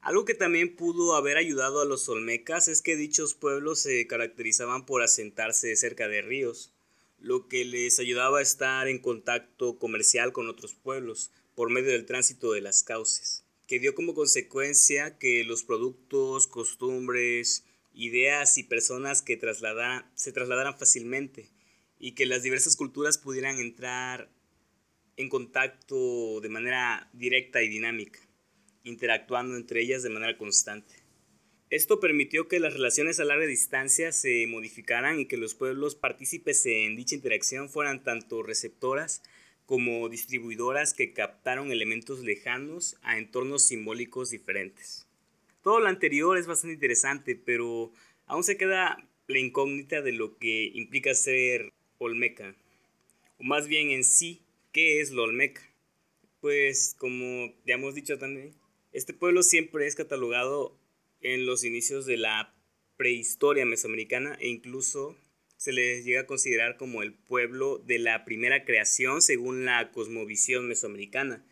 Algo 0.06 0.24
que 0.24 0.34
también 0.34 0.76
pudo 0.76 1.16
haber 1.16 1.36
ayudado 1.36 1.80
a 1.80 1.84
los 1.84 2.08
olmecas 2.08 2.68
es 2.68 2.80
que 2.80 2.94
dichos 2.94 3.34
pueblos 3.34 3.80
se 3.80 4.06
caracterizaban 4.06 4.86
por 4.86 5.02
asentarse 5.02 5.74
cerca 5.74 6.06
de 6.06 6.22
ríos, 6.22 6.72
lo 7.18 7.48
que 7.48 7.64
les 7.64 7.98
ayudaba 7.98 8.38
a 8.38 8.42
estar 8.42 8.86
en 8.86 9.00
contacto 9.00 9.80
comercial 9.80 10.32
con 10.32 10.48
otros 10.48 10.74
pueblos 10.74 11.32
por 11.56 11.70
medio 11.70 11.90
del 11.90 12.06
tránsito 12.06 12.52
de 12.52 12.60
las 12.60 12.84
cauces, 12.84 13.42
que 13.66 13.80
dio 13.80 13.96
como 13.96 14.14
consecuencia 14.14 15.18
que 15.18 15.42
los 15.42 15.64
productos, 15.64 16.46
costumbres, 16.46 17.64
ideas 17.92 18.58
y 18.58 18.62
personas 18.62 19.22
que 19.22 19.40
se 20.14 20.32
trasladaran 20.32 20.78
fácilmente 20.78 21.50
y 21.98 22.12
que 22.12 22.26
las 22.26 22.44
diversas 22.44 22.76
culturas 22.76 23.18
pudieran 23.18 23.58
entrar 23.58 24.30
en 25.16 25.28
contacto 25.28 26.40
de 26.40 26.48
manera 26.48 27.10
directa 27.12 27.60
y 27.64 27.68
dinámica, 27.68 28.20
interactuando 28.86 29.56
entre 29.56 29.82
ellas 29.82 30.02
de 30.02 30.10
manera 30.10 30.38
constante. 30.38 30.94
Esto 31.68 32.00
permitió 32.00 32.48
que 32.48 32.60
las 32.60 32.72
relaciones 32.72 33.18
a 33.18 33.24
larga 33.24 33.46
distancia 33.46 34.12
se 34.12 34.46
modificaran 34.46 35.18
y 35.20 35.26
que 35.26 35.36
los 35.36 35.54
pueblos 35.54 35.94
partícipes 35.94 36.64
en 36.64 36.96
dicha 36.96 37.14
interacción 37.14 37.68
fueran 37.68 38.02
tanto 38.02 38.42
receptoras 38.42 39.22
como 39.66 40.08
distribuidoras 40.08 40.94
que 40.94 41.12
captaron 41.12 41.72
elementos 41.72 42.20
lejanos 42.20 42.96
a 43.02 43.18
entornos 43.18 43.64
simbólicos 43.64 44.30
diferentes. 44.30 45.06
Todo 45.62 45.80
lo 45.80 45.88
anterior 45.88 46.38
es 46.38 46.46
bastante 46.46 46.74
interesante, 46.74 47.34
pero 47.34 47.92
aún 48.26 48.44
se 48.44 48.56
queda 48.56 48.96
la 49.26 49.38
incógnita 49.38 50.02
de 50.02 50.12
lo 50.12 50.38
que 50.38 50.70
implica 50.72 51.12
ser 51.14 51.72
olmeca, 51.98 52.54
o 53.38 53.44
más 53.44 53.66
bien 53.66 53.90
en 53.90 54.04
sí 54.04 54.46
¿Qué 54.76 55.00
es 55.00 55.10
la 55.10 55.22
Olmeca? 55.22 55.62
Pues 56.42 56.94
como 56.98 57.50
ya 57.64 57.76
hemos 57.76 57.94
dicho 57.94 58.18
también, 58.18 58.52
este 58.92 59.12
pueblo 59.12 59.42
siempre 59.42 59.86
es 59.86 59.94
catalogado 59.94 60.78
en 61.20 61.46
los 61.46 61.64
inicios 61.64 62.06
de 62.06 62.16
la 62.16 62.54
prehistoria 62.96 63.66
mesoamericana 63.66 64.36
e 64.40 64.48
incluso 64.48 65.16
se 65.56 65.72
les 65.72 66.04
llega 66.04 66.22
a 66.22 66.26
considerar 66.26 66.76
como 66.76 67.02
el 67.02 67.14
pueblo 67.14 67.78
de 67.78 67.98
la 67.98 68.24
primera 68.24 68.64
creación 68.64 69.22
según 69.22 69.64
la 69.64 69.90
cosmovisión 69.92 70.68
mesoamericana. 70.68 71.44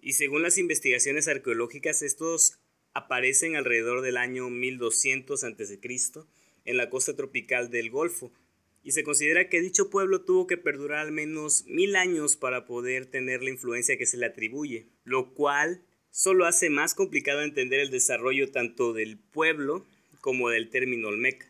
Y 0.00 0.14
según 0.14 0.42
las 0.42 0.58
investigaciones 0.58 1.28
arqueológicas, 1.28 2.02
estos 2.02 2.58
aparecen 2.94 3.56
alrededor 3.56 4.02
del 4.02 4.16
año 4.16 4.50
1200 4.50 5.44
a.C. 5.44 5.80
en 6.64 6.76
la 6.76 6.90
costa 6.90 7.16
tropical 7.16 7.70
del 7.70 7.90
Golfo, 7.90 8.32
y 8.82 8.92
se 8.92 9.04
considera 9.04 9.48
que 9.48 9.60
dicho 9.60 9.90
pueblo 9.90 10.22
tuvo 10.22 10.46
que 10.46 10.56
perdurar 10.56 11.00
al 11.00 11.12
menos 11.12 11.64
mil 11.66 11.96
años 11.96 12.36
para 12.36 12.64
poder 12.64 13.06
tener 13.06 13.42
la 13.42 13.50
influencia 13.50 13.98
que 13.98 14.06
se 14.06 14.16
le 14.16 14.26
atribuye, 14.26 14.86
lo 15.04 15.34
cual 15.34 15.82
solo 16.10 16.46
hace 16.46 16.70
más 16.70 16.94
complicado 16.94 17.42
entender 17.42 17.80
el 17.80 17.90
desarrollo 17.90 18.50
tanto 18.50 18.92
del 18.92 19.18
pueblo 19.18 19.86
como 20.20 20.50
del 20.50 20.70
término 20.70 21.08
olmeca. 21.08 21.46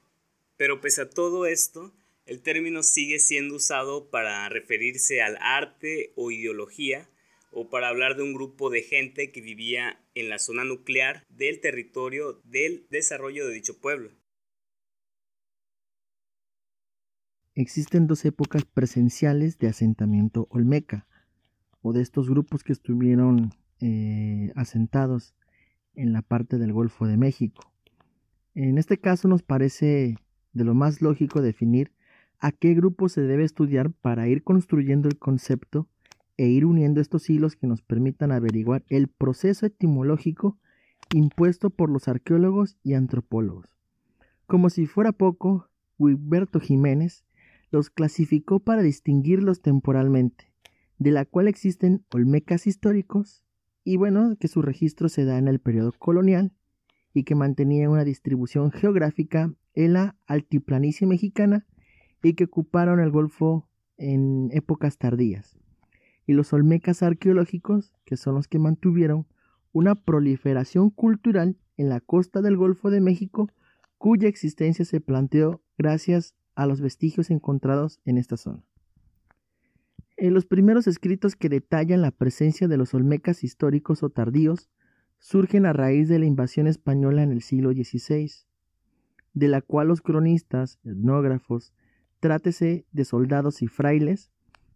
Pero 0.57 0.81
pese 0.81 1.03
a 1.03 1.11
todo 1.11 1.47
esto, 1.47 1.93
el 2.27 2.43
término 2.43 2.83
sigue 2.83 3.19
siendo 3.19 3.57
usado 3.57 4.11
para 4.11 4.49
referirse 4.49 5.23
al 5.23 5.37
arte 5.41 6.13
o 6.17 6.31
ideología 6.31 7.09
o 7.53 7.69
para 7.69 7.89
hablar 7.89 8.17
de 8.17 8.23
un 8.23 8.35
grupo 8.35 8.71
de 8.71 8.83
gente 8.83 9.33
que 9.33 9.41
vivía 9.41 10.01
en 10.15 10.29
la 10.29 10.39
zona 10.39 10.65
nuclear 10.65 11.25
del 11.29 11.61
territorio 11.61 12.41
del 12.45 12.87
desarrollo 12.91 13.47
de 13.49 13.55
dicho 13.55 13.81
pueblo. 13.81 14.13
Existen 17.57 18.07
dos 18.07 18.25
épocas 18.25 18.65
presenciales 18.65 19.59
de 19.59 19.69
asentamiento 19.69 20.47
olmeca, 20.51 21.07
o 21.83 21.93
de 21.93 22.03
estos 22.03 22.29
grupos 22.29 22.63
que 22.63 22.73
estuvieron 22.73 23.53
eh, 23.81 24.53
asentados 24.57 25.35
en 25.95 26.13
la 26.13 26.23
parte 26.23 26.59
del 26.59 26.73
Golfo 26.73 27.07
de 27.07 27.17
México. 27.17 27.73
En 28.55 28.79
este 28.79 28.99
caso 28.99 29.29
nos 29.29 29.43
parece 29.43 30.17
de 30.53 30.65
lo 30.65 30.75
más 30.75 31.03
lógico 31.03 31.41
definir 31.41 31.93
a 32.39 32.53
qué 32.53 32.75
grupo 32.75 33.09
se 33.09 33.21
debe 33.21 33.45
estudiar 33.45 33.93
para 33.93 34.29
ir 34.29 34.43
construyendo 34.43 35.09
el 35.09 35.19
concepto 35.19 35.89
e 36.37 36.49
ir 36.49 36.65
uniendo 36.65 37.01
estos 37.01 37.29
hilos 37.29 37.55
que 37.55 37.67
nos 37.67 37.83
permitan 37.83 38.33
averiguar 38.33 38.83
el 38.89 39.09
proceso 39.09 39.67
etimológico 39.67 40.59
impuesto 41.15 41.71
por 41.71 41.91
los 41.91 42.09
arqueólogos 42.09 42.77
y 42.83 42.95
antropólogos. 42.95 43.67
Como 44.47 44.71
si 44.71 44.87
fuera 44.87 45.13
poco, 45.13 45.69
Huberto 45.99 46.61
Jiménez 46.61 47.25
los 47.71 47.91
clasificó 47.91 48.61
para 48.61 48.83
distinguirlos 48.83 49.61
temporalmente, 49.61 50.53
de 50.99 51.11
la 51.13 51.25
cual 51.25 51.47
existen 51.47 52.05
olmecas 52.11 52.67
históricos 52.67 53.45
y 53.85 53.97
bueno, 53.97 54.37
que 54.39 54.49
su 54.49 54.63
registro 54.63 55.09
se 55.09 55.25
da 55.25 55.39
en 55.39 55.49
el 55.49 55.61
periodo 55.61 55.93
colonial 55.99 56.53
y 57.13 57.25
que 57.25 57.35
mantenía 57.35 57.91
una 57.91 58.05
distribución 58.05 58.71
geográfica 58.71 59.53
en 59.75 59.93
la 59.95 60.17
altiplanicie 60.27 61.07
mexicana 61.07 61.67
y 62.23 62.35
que 62.35 62.45
ocuparon 62.45 63.01
el 63.01 63.11
Golfo 63.11 63.69
en 63.97 64.51
épocas 64.53 64.99
tardías 64.99 65.57
y 66.31 66.33
los 66.33 66.53
olmecas 66.53 67.03
arqueológicos, 67.03 67.93
que 68.05 68.17
son 68.17 68.37
los 68.37 68.47
que 68.47 68.61
mantuvieron 68.61 69.27
una 69.73 69.97
proliferación 69.97 70.91
cultural 70.91 71.57
en 71.77 71.89
la 71.89 72.01
costa 72.01 72.41
del 72.41 72.57
Golfo 72.57 72.91
de 72.91 73.01
México, 73.01 73.51
cuya 73.99 74.29
existencia 74.29 74.85
se 74.85 75.01
planteó 75.01 75.61
gracias 75.77 76.37
a 76.55 76.67
los 76.67 76.81
vestigios 76.81 77.31
encontrados 77.31 78.01
en 78.05 78.17
esta 78.17 78.37
zona. 78.37 78.63
En 80.23 80.35
los 80.35 80.45
primeros 80.45 80.87
escritos 80.87 81.35
que 81.35 81.49
detallan 81.49 82.03
la 82.03 82.11
presencia 82.11 82.69
de 82.69 82.77
los 82.77 82.93
olmecas 82.93 83.43
históricos 83.43 84.03
o 84.03 84.11
tardíos 84.11 84.69
surgen 85.19 85.65
a 85.65 85.73
raíz 85.73 86.11
de 86.11 86.19
la 86.19 86.27
invasión 86.27 86.67
española 86.67 87.23
en 87.23 87.33
el 87.33 87.41
siglo 87.41 87.73
XVI, 87.73 88.31
de 89.33 89.49
la 89.49 89.63
cual 89.63 89.89
los 89.89 90.03
cronistas, 90.03 90.79
etnógrafos, 90.85 91.73
trátese 92.21 92.85
de 92.93 93.07
soldados 93.07 93.63
y 93.63 93.67
frailes, 93.67 94.31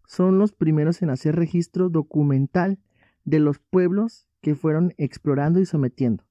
son 0.07 0.39
los 0.39 0.51
primeros 0.51 1.03
en 1.03 1.11
hacer 1.11 1.35
registro 1.35 1.89
documental 1.89 2.79
de 3.23 3.37
los 3.37 3.59
pueblos 3.59 4.27
que 4.41 4.55
fueron 4.55 4.95
explorando 4.97 5.59
y 5.59 5.67
sometiendo. 5.67 6.23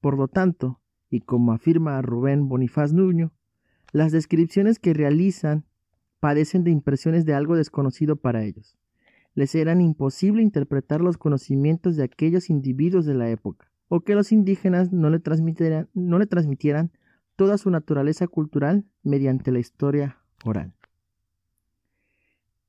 Por 0.00 0.18
lo 0.18 0.26
tanto, 0.26 0.80
y 1.08 1.20
como 1.20 1.52
afirma 1.52 2.02
Rubén 2.02 2.48
Bonifaz 2.48 2.92
Nuño, 2.92 3.32
las 3.92 4.10
descripciones 4.10 4.80
que 4.80 4.92
realizan 4.92 5.66
padecen 6.20 6.62
de 6.64 6.70
impresiones 6.70 7.24
de 7.24 7.34
algo 7.34 7.56
desconocido 7.56 8.16
para 8.16 8.44
ellos. 8.44 8.78
Les 9.34 9.54
eran 9.54 9.80
imposible 9.80 10.42
interpretar 10.42 11.00
los 11.00 11.16
conocimientos 11.16 11.96
de 11.96 12.04
aquellos 12.04 12.50
individuos 12.50 13.06
de 13.06 13.14
la 13.14 13.30
época, 13.30 13.70
o 13.88 14.00
que 14.00 14.14
los 14.14 14.30
indígenas 14.30 14.92
no 14.92 15.10
le 15.10 15.18
transmitieran, 15.18 15.88
no 15.94 16.18
le 16.18 16.26
transmitieran 16.26 16.92
toda 17.36 17.58
su 17.58 17.70
naturaleza 17.70 18.28
cultural 18.28 18.84
mediante 19.02 19.50
la 19.50 19.58
historia 19.58 20.18
oral. 20.44 20.74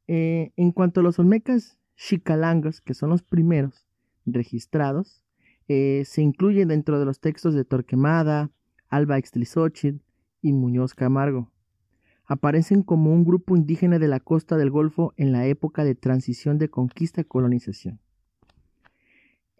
Eh, 0.08 0.52
en 0.56 0.72
cuanto 0.72 1.02
a 1.02 1.04
los 1.04 1.20
olmecas 1.20 1.78
chicalangos, 1.96 2.82
que 2.82 2.94
son 2.94 3.10
los 3.10 3.22
primeros 3.22 3.86
registrados, 4.26 5.24
eh, 5.68 6.04
se 6.06 6.22
incluyen 6.22 6.70
dentro 6.70 7.00
de 7.00 7.06
los 7.06 7.20
textos 7.20 7.54
de 7.54 7.66
Torquemada, 7.66 8.50
Alba 8.90 9.18
Extlizochitl 9.18 10.04
y 10.42 10.54
Muñoz 10.54 10.94
Camargo. 10.94 11.52
Aparecen 12.32 12.82
como 12.82 13.12
un 13.12 13.26
grupo 13.26 13.58
indígena 13.58 14.00
de 14.00 14.08
la 14.08 14.22
costa 14.22 14.56
del 14.56 14.72
Golfo 14.72 15.14
en 15.18 15.34
la 15.34 15.48
época 15.48 15.84
de 15.84 15.96
transición 15.96 16.58
de 16.58 16.70
conquista-colonización. 16.70 18.00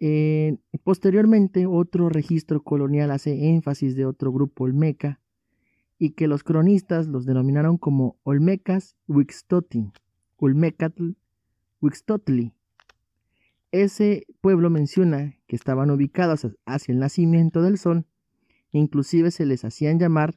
Eh, 0.00 0.56
posteriormente, 0.82 1.66
otro 1.66 2.08
registro 2.08 2.62
colonial 2.62 3.10
hace 3.10 3.50
énfasis 3.50 3.94
de 3.94 4.06
otro 4.06 4.32
grupo 4.32 4.64
olmeca 4.64 5.20
y 5.98 6.12
que 6.12 6.26
los 6.26 6.44
cronistas 6.44 7.08
los 7.08 7.26
denominaron 7.26 7.76
como 7.76 8.16
Olmecas 8.22 8.96
Wixtotin, 9.06 9.92
Ulmecatl, 10.38 11.10
Huixtotli. 11.82 12.54
Ese 13.70 14.24
pueblo 14.40 14.70
menciona 14.70 15.36
que 15.46 15.56
estaban 15.56 15.90
ubicados 15.90 16.48
hacia 16.64 16.92
el 16.94 17.00
nacimiento 17.00 17.60
del 17.60 17.76
sol, 17.76 18.06
inclusive 18.70 19.30
se 19.30 19.44
les 19.44 19.62
hacían 19.62 19.98
llamar 19.98 20.36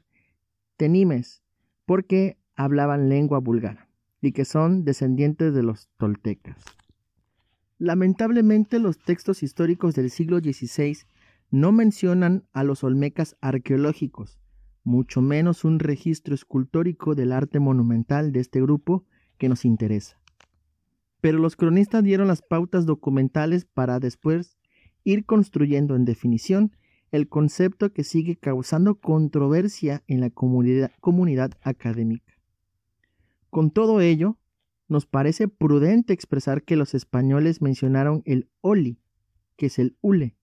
tenimes, 0.76 1.42
porque 1.86 2.36
hablaban 2.56 3.08
lengua 3.08 3.38
vulgar, 3.38 3.88
y 4.20 4.32
que 4.32 4.44
son 4.44 4.84
descendientes 4.84 5.54
de 5.54 5.62
los 5.62 5.88
toltecas. 5.96 6.56
Lamentablemente 7.78 8.78
los 8.78 8.98
textos 8.98 9.42
históricos 9.42 9.94
del 9.94 10.10
siglo 10.10 10.38
XVI 10.40 10.98
no 11.50 11.72
mencionan 11.72 12.44
a 12.52 12.64
los 12.64 12.82
olmecas 12.84 13.36
arqueológicos, 13.40 14.40
mucho 14.82 15.20
menos 15.20 15.64
un 15.64 15.78
registro 15.78 16.34
escultórico 16.34 17.14
del 17.14 17.32
arte 17.32 17.60
monumental 17.60 18.32
de 18.32 18.40
este 18.40 18.60
grupo 18.60 19.04
que 19.38 19.48
nos 19.48 19.64
interesa. 19.64 20.20
Pero 21.20 21.38
los 21.38 21.56
cronistas 21.56 22.02
dieron 22.02 22.28
las 22.28 22.42
pautas 22.42 22.86
documentales 22.86 23.64
para 23.64 24.00
después 24.00 24.58
ir 25.04 25.24
construyendo 25.24 25.96
en 25.96 26.04
definición 26.04 26.72
el 27.16 27.28
concepto 27.28 27.92
que 27.92 28.04
sigue 28.04 28.36
causando 28.36 28.96
controversia 28.96 30.02
en 30.06 30.20
la 30.20 30.30
comunidad, 30.30 31.52
académica. 31.62 32.34
Con 33.50 33.70
todo 33.70 34.00
ello, 34.00 34.38
nos 34.88 35.06
parece 35.06 35.48
prudente 35.48 36.12
expresar 36.12 36.62
que 36.62 36.76
los 36.76 36.94
españoles 36.94 37.60
mencionaron 37.62 38.22
el 38.24 38.48
oli, 38.60 39.00
que 39.56 39.66
es 39.66 39.78
el 39.78 39.96
hule. 40.00 40.36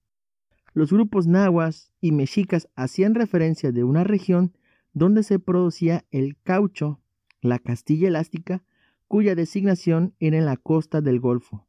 Los 0.73 0.91
grupos 0.91 1.27
nahuas 1.27 1.91
y 2.01 2.11
mexicas 2.11 2.67
hacían 2.75 3.15
referencia 3.15 3.71
de 3.71 3.83
una 3.83 4.03
región 4.03 4.57
donde 4.93 5.23
se 5.23 5.39
producía 5.39 6.05
el 6.11 6.37
caucho, 6.43 6.99
la 7.41 7.59
castilla 7.59 8.07
elástica 8.07 8.63
cuya 9.07 9.35
designación 9.35 10.15
era 10.19 10.37
en 10.37 10.45
la 10.45 10.57
costa 10.57 11.01
del 11.01 11.19
Golfo. 11.19 11.67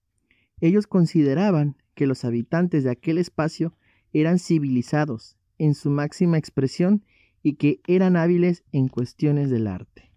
Ellos 0.60 0.86
consideraban 0.86 1.76
que 1.94 2.06
los 2.06 2.24
habitantes 2.24 2.84
de 2.84 2.90
aquel 2.90 3.18
espacio 3.18 3.76
eran 4.14 4.38
civilizados 4.38 5.36
en 5.58 5.74
su 5.74 5.90
máxima 5.90 6.38
expresión 6.38 7.04
y 7.42 7.56
que 7.56 7.80
eran 7.86 8.16
hábiles 8.16 8.64
en 8.72 8.88
cuestiones 8.88 9.50
del 9.50 9.66
arte. 9.66 10.10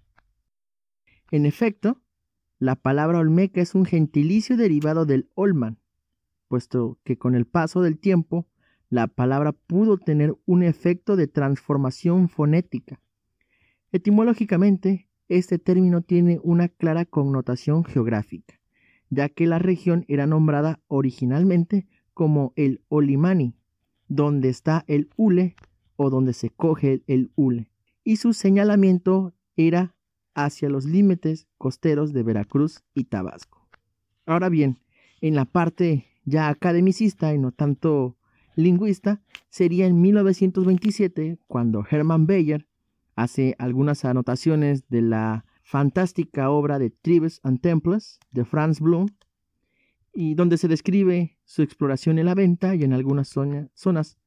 En 1.31 1.45
efecto, 1.45 2.01
la 2.57 2.75
palabra 2.75 3.19
olmeca 3.19 3.59
es 3.59 3.75
un 3.75 3.85
gentilicio 3.85 4.55
derivado 4.55 5.05
del 5.05 5.29
olman, 5.35 5.79
puesto 6.47 6.99
que 7.03 7.17
con 7.17 7.35
el 7.35 7.45
paso 7.45 7.81
del 7.81 7.99
tiempo 7.99 8.47
la 8.89 9.07
palabra 9.07 9.51
pudo 9.51 9.97
tener 9.97 10.35
un 10.45 10.63
efecto 10.63 11.17
de 11.17 11.27
transformación 11.27 12.29
fonética. 12.29 13.01
Etimológicamente, 13.91 15.09
este 15.27 15.59
término 15.59 16.01
tiene 16.01 16.39
una 16.43 16.69
clara 16.69 17.03
connotación 17.03 17.83
geográfica, 17.83 18.61
ya 19.09 19.27
que 19.27 19.47
la 19.47 19.59
región 19.59 20.05
era 20.07 20.25
nombrada 20.25 20.79
originalmente 20.87 21.87
como 22.13 22.53
el 22.55 22.81
Olimani, 22.87 23.56
donde 24.07 24.49
está 24.49 24.83
el 24.87 25.09
hule 25.15 25.55
o 25.95 26.09
donde 26.09 26.33
se 26.33 26.49
coge 26.49 27.03
el 27.07 27.31
hule, 27.35 27.69
y 28.03 28.17
su 28.17 28.33
señalamiento 28.33 29.33
era 29.55 29.95
hacia 30.35 30.69
los 30.69 30.85
límites 30.85 31.47
costeros 31.57 32.13
de 32.13 32.23
Veracruz 32.23 32.83
y 32.93 33.05
Tabasco. 33.05 33.67
Ahora 34.25 34.49
bien, 34.49 34.79
en 35.21 35.35
la 35.35 35.45
parte 35.45 36.05
ya 36.25 36.49
academicista 36.49 37.33
y 37.33 37.39
no 37.39 37.51
tanto 37.51 38.17
lingüista, 38.55 39.21
sería 39.49 39.87
en 39.87 40.01
1927 40.01 41.39
cuando 41.47 41.85
Hermann 41.89 42.27
Bayer 42.27 42.67
hace 43.15 43.55
algunas 43.57 44.05
anotaciones 44.05 44.87
de 44.89 45.01
la 45.01 45.45
fantástica 45.63 46.49
obra 46.49 46.79
de 46.79 46.91
Tribes 46.91 47.39
and 47.43 47.61
Temples 47.61 48.19
de 48.31 48.45
Franz 48.45 48.79
Blum, 48.79 49.07
y 50.13 50.35
donde 50.35 50.57
se 50.57 50.67
describe 50.67 51.36
su 51.47 51.61
exploración 51.61 52.19
en 52.19 52.25
la 52.25 52.35
venta 52.35 52.75
y 52.75 52.83
en 52.83 52.91
algunas 52.91 53.29
zonas 53.73 54.17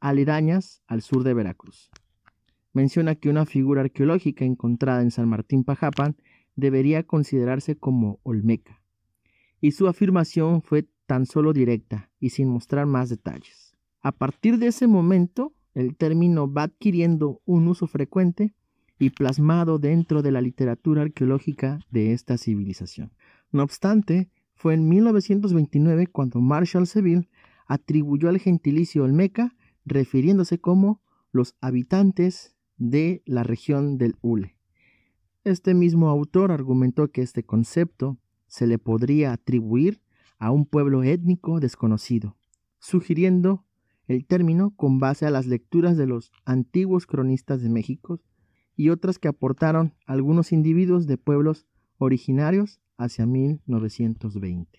aledañas 0.00 0.82
al 0.88 1.00
sur 1.00 1.22
de 1.22 1.32
Veracruz. 1.32 1.90
menciona 2.72 3.14
que 3.14 3.30
una 3.30 3.46
figura 3.46 3.82
arqueológica 3.82 4.44
encontrada 4.44 5.00
en 5.00 5.12
San 5.12 5.28
Martín 5.28 5.64
Pajapan 5.64 6.16
debería 6.56 7.04
considerarse 7.04 7.76
como 7.76 8.18
olmeca, 8.24 8.82
y 9.60 9.70
su 9.70 9.86
afirmación 9.86 10.60
fue 10.60 10.88
tan 11.06 11.24
solo 11.24 11.52
directa 11.52 12.10
y 12.18 12.30
sin 12.30 12.48
mostrar 12.48 12.86
más 12.86 13.08
detalles. 13.08 13.76
A 14.02 14.10
partir 14.12 14.58
de 14.58 14.66
ese 14.66 14.88
momento, 14.88 15.54
el 15.72 15.96
término 15.96 16.52
va 16.52 16.64
adquiriendo 16.64 17.40
un 17.44 17.68
uso 17.68 17.86
frecuente 17.86 18.54
y 18.98 19.10
plasmado 19.10 19.78
dentro 19.78 20.20
de 20.20 20.32
la 20.32 20.40
literatura 20.40 21.02
arqueológica 21.02 21.78
de 21.90 22.12
esta 22.12 22.36
civilización. 22.38 23.12
No 23.52 23.62
obstante, 23.62 24.30
fue 24.66 24.74
en 24.74 24.88
1929 24.88 26.08
cuando 26.08 26.40
Marshall 26.40 26.88
Seville 26.88 27.28
atribuyó 27.68 28.28
al 28.28 28.40
gentilicio 28.40 29.04
olmeca 29.04 29.54
refiriéndose 29.84 30.58
como 30.58 31.00
los 31.30 31.54
habitantes 31.60 32.56
de 32.76 33.22
la 33.26 33.44
región 33.44 33.96
del 33.96 34.16
Hule. 34.22 34.56
Este 35.44 35.72
mismo 35.72 36.08
autor 36.08 36.50
argumentó 36.50 37.12
que 37.12 37.22
este 37.22 37.44
concepto 37.44 38.18
se 38.48 38.66
le 38.66 38.80
podría 38.80 39.32
atribuir 39.32 40.02
a 40.36 40.50
un 40.50 40.66
pueblo 40.66 41.04
étnico 41.04 41.60
desconocido, 41.60 42.36
sugiriendo 42.80 43.64
el 44.08 44.26
término 44.26 44.74
con 44.74 44.98
base 44.98 45.26
a 45.26 45.30
las 45.30 45.46
lecturas 45.46 45.96
de 45.96 46.08
los 46.08 46.32
antiguos 46.44 47.06
cronistas 47.06 47.62
de 47.62 47.68
México 47.68 48.20
y 48.74 48.88
otras 48.88 49.20
que 49.20 49.28
aportaron 49.28 49.94
algunos 50.06 50.50
individuos 50.50 51.06
de 51.06 51.18
pueblos 51.18 51.68
originarios 51.98 52.80
hacia 52.98 53.26
1920. 53.26 54.78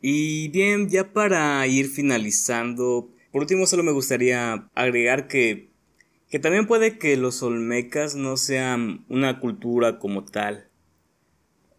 Y 0.00 0.48
bien, 0.48 0.90
ya 0.90 1.12
para 1.12 1.66
ir 1.66 1.88
finalizando, 1.88 3.10
por 3.32 3.42
último 3.42 3.66
solo 3.66 3.82
me 3.82 3.92
gustaría 3.92 4.68
agregar 4.74 5.28
que, 5.28 5.70
que 6.28 6.38
también 6.38 6.66
puede 6.66 6.98
que 6.98 7.16
los 7.16 7.42
olmecas 7.42 8.14
no 8.14 8.36
sean 8.36 9.04
una 9.08 9.40
cultura 9.40 9.98
como 9.98 10.24
tal. 10.24 10.68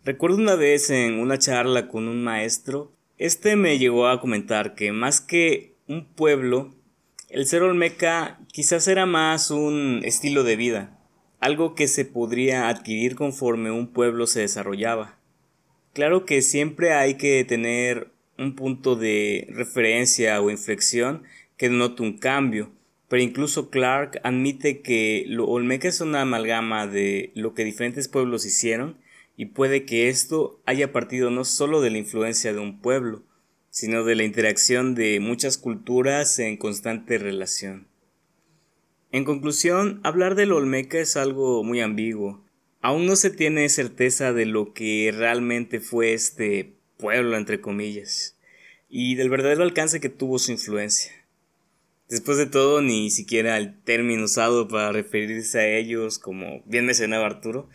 Recuerdo 0.04 0.38
una 0.38 0.56
vez 0.56 0.90
en 0.90 1.20
una 1.20 1.38
charla 1.38 1.88
con 1.88 2.08
un 2.08 2.24
maestro, 2.24 2.96
este 3.18 3.56
me 3.56 3.78
llegó 3.80 4.08
a 4.08 4.20
comentar 4.20 4.76
que 4.76 4.92
más 4.92 5.22
que 5.22 5.76
un 5.88 6.06
pueblo, 6.06 6.76
el 7.30 7.46
ser 7.46 7.64
olmeca 7.64 8.40
quizás 8.52 8.88
era 8.88 9.06
más 9.06 9.52
un 9.52 10.02
estilo 10.04 10.44
de 10.44 10.56
vida, 10.56 10.95
algo 11.46 11.75
que 11.75 11.88
se 11.88 12.06
podría 12.06 12.70
adquirir 12.70 13.16
conforme 13.16 13.70
un 13.70 13.86
pueblo 13.86 14.25
se 14.25 14.40
desarrollaba. 14.40 15.20
Claro 15.94 16.25
que 16.25 16.42
siempre 16.42 16.94
hay 16.94 17.18
que 17.18 17.46
tener 17.46 18.08
un 18.40 18.56
punto 18.56 18.96
de 18.96 19.48
referencia 19.52 20.42
o 20.42 20.50
inflexión 20.50 21.22
que 21.56 21.70
denote 21.70 22.02
un 22.02 22.18
cambio, 22.18 22.72
pero 23.08 23.22
incluso 23.22 23.70
Clark 23.70 24.20
admite 24.24 24.82
que 24.82 25.25
lo 25.28 25.46
olmeca 25.46 25.88
es 25.88 26.02
una 26.02 26.22
amalgama 26.22 26.88
de 26.88 27.32
lo 27.36 27.54
que 27.54 27.64
diferentes 27.64 28.08
pueblos 28.08 28.44
hicieron 28.48 28.98
y 29.38 29.46
puede 29.46 29.86
que 29.86 30.10
esto 30.10 30.60
haya 30.66 30.92
partido 30.92 31.30
no 31.30 31.46
solo 31.46 31.80
de 31.80 31.92
la 31.92 32.00
influencia 32.00 32.54
de 32.54 32.60
un 32.60 32.82
pueblo, 32.82 33.22
sino 33.70 34.04
de 34.04 34.16
la 34.16 34.24
interacción 34.24 34.96
de 34.96 35.20
muchas 35.20 35.60
culturas 35.60 36.40
en 36.40 36.58
constante 36.58 37.20
relación. 37.20 37.86
En 39.12 39.24
conclusión, 39.24 40.00
hablar 40.04 40.36
del 40.36 40.52
Olmeca 40.52 41.00
es 41.00 41.18
algo 41.18 41.64
muy 41.64 41.82
ambiguo. 41.82 42.44
Aún 42.82 43.06
no 43.06 43.16
se 43.16 43.30
tiene 43.30 43.68
certeza 43.70 44.34
de 44.34 44.46
lo 44.46 44.74
que 44.74 45.14
realmente 45.16 45.80
fue 45.80 46.14
este 46.14 46.74
pueblo, 46.98 47.38
entre 47.38 47.62
comillas, 47.62 48.38
y 48.90 49.16
del 49.16 49.30
verdadero 49.30 49.64
alcance 49.64 50.00
que 50.00 50.10
tuvo 50.10 50.38
su 50.40 50.52
influencia. 50.52 51.12
Después 52.10 52.38
de 52.38 52.46
todo, 52.46 52.82
ni 52.82 53.10
siquiera 53.10 53.58
el 53.58 53.82
término 53.82 54.26
usado 54.26 54.68
para 54.68 54.92
referirse 54.92 55.60
a 55.60 55.68
ellos, 55.68 56.20
como 56.20 56.62
bien 56.66 56.86
mencionaba 56.86 57.26
Arturo, 57.26 57.70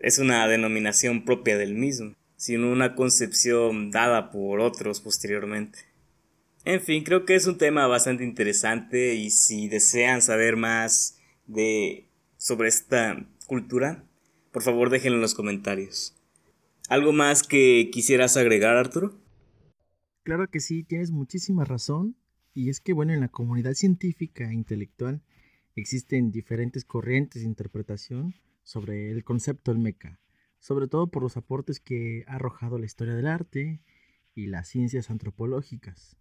es 0.00 0.18
una 0.18 0.48
denominación 0.48 1.24
propia 1.24 1.56
del 1.58 1.74
mismo 1.74 2.16
sino 2.38 2.70
una 2.70 2.94
concepción 2.94 3.90
dada 3.90 4.30
por 4.30 4.60
otros 4.60 5.00
posteriormente. 5.00 5.80
En 6.64 6.80
fin, 6.80 7.04
creo 7.04 7.24
que 7.24 7.34
es 7.34 7.46
un 7.46 7.58
tema 7.58 7.86
bastante 7.86 8.24
interesante 8.24 9.14
y 9.14 9.30
si 9.30 9.68
desean 9.68 10.22
saber 10.22 10.56
más 10.56 11.18
de 11.46 12.08
sobre 12.36 12.68
esta 12.68 13.26
cultura, 13.46 14.04
por 14.52 14.62
favor 14.62 14.90
déjenlo 14.90 15.16
en 15.16 15.22
los 15.22 15.34
comentarios. 15.34 16.14
¿Algo 16.88 17.12
más 17.12 17.42
que 17.42 17.90
quisieras 17.92 18.36
agregar, 18.36 18.76
Arturo? 18.76 19.18
Claro 20.24 20.48
que 20.48 20.60
sí, 20.60 20.84
tienes 20.84 21.10
muchísima 21.10 21.64
razón. 21.64 22.16
Y 22.54 22.70
es 22.70 22.80
que, 22.80 22.92
bueno, 22.92 23.12
en 23.12 23.20
la 23.20 23.28
comunidad 23.28 23.74
científica 23.74 24.50
e 24.50 24.54
intelectual 24.54 25.22
existen 25.76 26.32
diferentes 26.32 26.84
corrientes 26.84 27.42
de 27.42 27.48
interpretación 27.48 28.34
sobre 28.62 29.12
el 29.12 29.22
concepto 29.22 29.70
del 29.70 29.80
meca 29.80 30.18
sobre 30.60 30.88
todo 30.88 31.08
por 31.08 31.22
los 31.22 31.36
aportes 31.36 31.80
que 31.80 32.24
ha 32.26 32.34
arrojado 32.34 32.78
la 32.78 32.86
historia 32.86 33.14
del 33.14 33.26
arte 33.26 33.80
y 34.34 34.46
las 34.46 34.68
ciencias 34.68 35.10
antropológicas. 35.10 36.16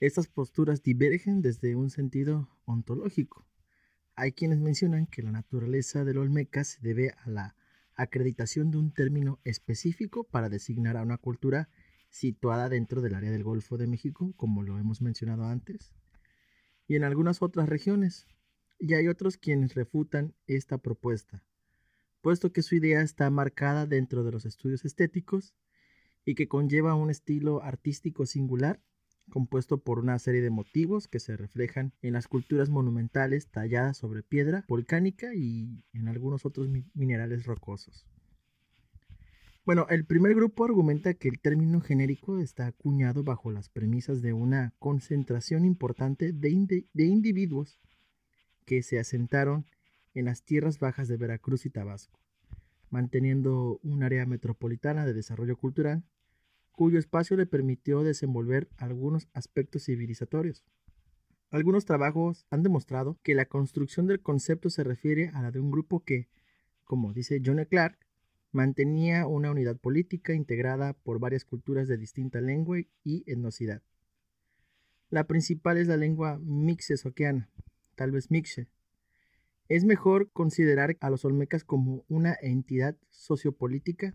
Estas 0.00 0.28
posturas 0.28 0.82
divergen 0.82 1.42
desde 1.42 1.74
un 1.74 1.90
sentido 1.90 2.48
ontológico. 2.64 3.46
Hay 4.14 4.32
quienes 4.32 4.60
mencionan 4.60 5.06
que 5.06 5.22
la 5.22 5.32
naturaleza 5.32 6.04
del 6.04 6.18
Olmeca 6.18 6.64
se 6.64 6.80
debe 6.80 7.10
a 7.10 7.30
la 7.30 7.56
acreditación 7.94 8.70
de 8.70 8.78
un 8.78 8.92
término 8.92 9.40
específico 9.44 10.24
para 10.24 10.48
designar 10.48 10.96
a 10.96 11.02
una 11.02 11.18
cultura 11.18 11.68
situada 12.08 12.68
dentro 12.68 13.00
del 13.00 13.14
área 13.14 13.30
del 13.30 13.44
Golfo 13.44 13.76
de 13.78 13.86
México, 13.86 14.32
como 14.36 14.62
lo 14.62 14.78
hemos 14.78 15.02
mencionado 15.02 15.44
antes, 15.44 15.94
y 16.86 16.96
en 16.96 17.04
algunas 17.04 17.42
otras 17.42 17.68
regiones. 17.68 18.26
Y 18.78 18.94
hay 18.94 19.08
otros 19.08 19.36
quienes 19.36 19.74
refutan 19.74 20.34
esta 20.46 20.78
propuesta 20.78 21.42
puesto 22.26 22.52
que 22.52 22.62
su 22.62 22.74
idea 22.74 23.02
está 23.02 23.30
marcada 23.30 23.86
dentro 23.86 24.24
de 24.24 24.32
los 24.32 24.46
estudios 24.46 24.84
estéticos 24.84 25.54
y 26.24 26.34
que 26.34 26.48
conlleva 26.48 26.96
un 26.96 27.08
estilo 27.08 27.62
artístico 27.62 28.26
singular, 28.26 28.82
compuesto 29.30 29.78
por 29.78 29.98
una 29.98 30.18
serie 30.18 30.40
de 30.40 30.50
motivos 30.50 31.08
que 31.08 31.20
se 31.20 31.36
reflejan 31.36 31.92
en 32.02 32.12
las 32.12 32.28
culturas 32.28 32.68
monumentales 32.68 33.48
talladas 33.48 33.96
sobre 33.96 34.22
piedra 34.22 34.64
volcánica 34.68 35.34
y 35.34 35.82
en 35.92 36.08
algunos 36.08 36.46
otros 36.46 36.68
minerales 36.94 37.44
rocosos. 37.44 38.06
Bueno, 39.64 39.86
el 39.90 40.06
primer 40.06 40.32
grupo 40.36 40.64
argumenta 40.64 41.14
que 41.14 41.28
el 41.28 41.40
término 41.40 41.80
genérico 41.80 42.38
está 42.38 42.68
acuñado 42.68 43.24
bajo 43.24 43.50
las 43.50 43.68
premisas 43.68 44.22
de 44.22 44.32
una 44.32 44.72
concentración 44.78 45.64
importante 45.64 46.32
de, 46.32 46.86
de 46.92 47.04
individuos 47.04 47.80
que 48.64 48.84
se 48.84 49.00
asentaron 49.00 49.66
en 50.14 50.26
las 50.26 50.44
tierras 50.44 50.78
bajas 50.78 51.08
de 51.08 51.16
Veracruz 51.16 51.66
y 51.66 51.70
Tabasco, 51.70 52.20
manteniendo 52.90 53.80
un 53.82 54.04
área 54.04 54.24
metropolitana 54.24 55.04
de 55.04 55.14
desarrollo 55.14 55.56
cultural, 55.56 56.04
cuyo 56.76 56.98
espacio 56.98 57.36
le 57.36 57.46
permitió 57.46 58.04
desenvolver 58.04 58.68
algunos 58.76 59.28
aspectos 59.32 59.86
civilizatorios. 59.86 60.64
Algunos 61.50 61.86
trabajos 61.86 62.46
han 62.50 62.62
demostrado 62.62 63.18
que 63.22 63.34
la 63.34 63.46
construcción 63.46 64.06
del 64.06 64.20
concepto 64.20 64.70
se 64.70 64.84
refiere 64.84 65.30
a 65.34 65.42
la 65.42 65.50
de 65.50 65.58
un 65.58 65.70
grupo 65.70 66.04
que, 66.04 66.28
como 66.84 67.12
dice 67.12 67.42
John 67.44 67.64
Clark, 67.68 67.98
mantenía 68.52 69.26
una 69.26 69.50
unidad 69.50 69.78
política 69.78 70.34
integrada 70.34 70.92
por 70.92 71.18
varias 71.18 71.44
culturas 71.44 71.88
de 71.88 71.96
distinta 71.96 72.40
lengua 72.40 72.78
y 73.02 73.24
etnosidad. 73.26 73.82
La 75.08 75.24
principal 75.24 75.78
es 75.78 75.88
la 75.88 75.96
lengua 75.96 76.38
mixesoquiana, 76.42 77.48
tal 77.94 78.10
vez 78.10 78.30
mixe, 78.30 78.68
es 79.68 79.84
mejor 79.84 80.30
considerar 80.30 80.96
a 81.00 81.10
los 81.10 81.24
olmecas 81.24 81.64
como 81.64 82.04
una 82.08 82.36
entidad 82.40 82.96
sociopolítica 83.10 84.14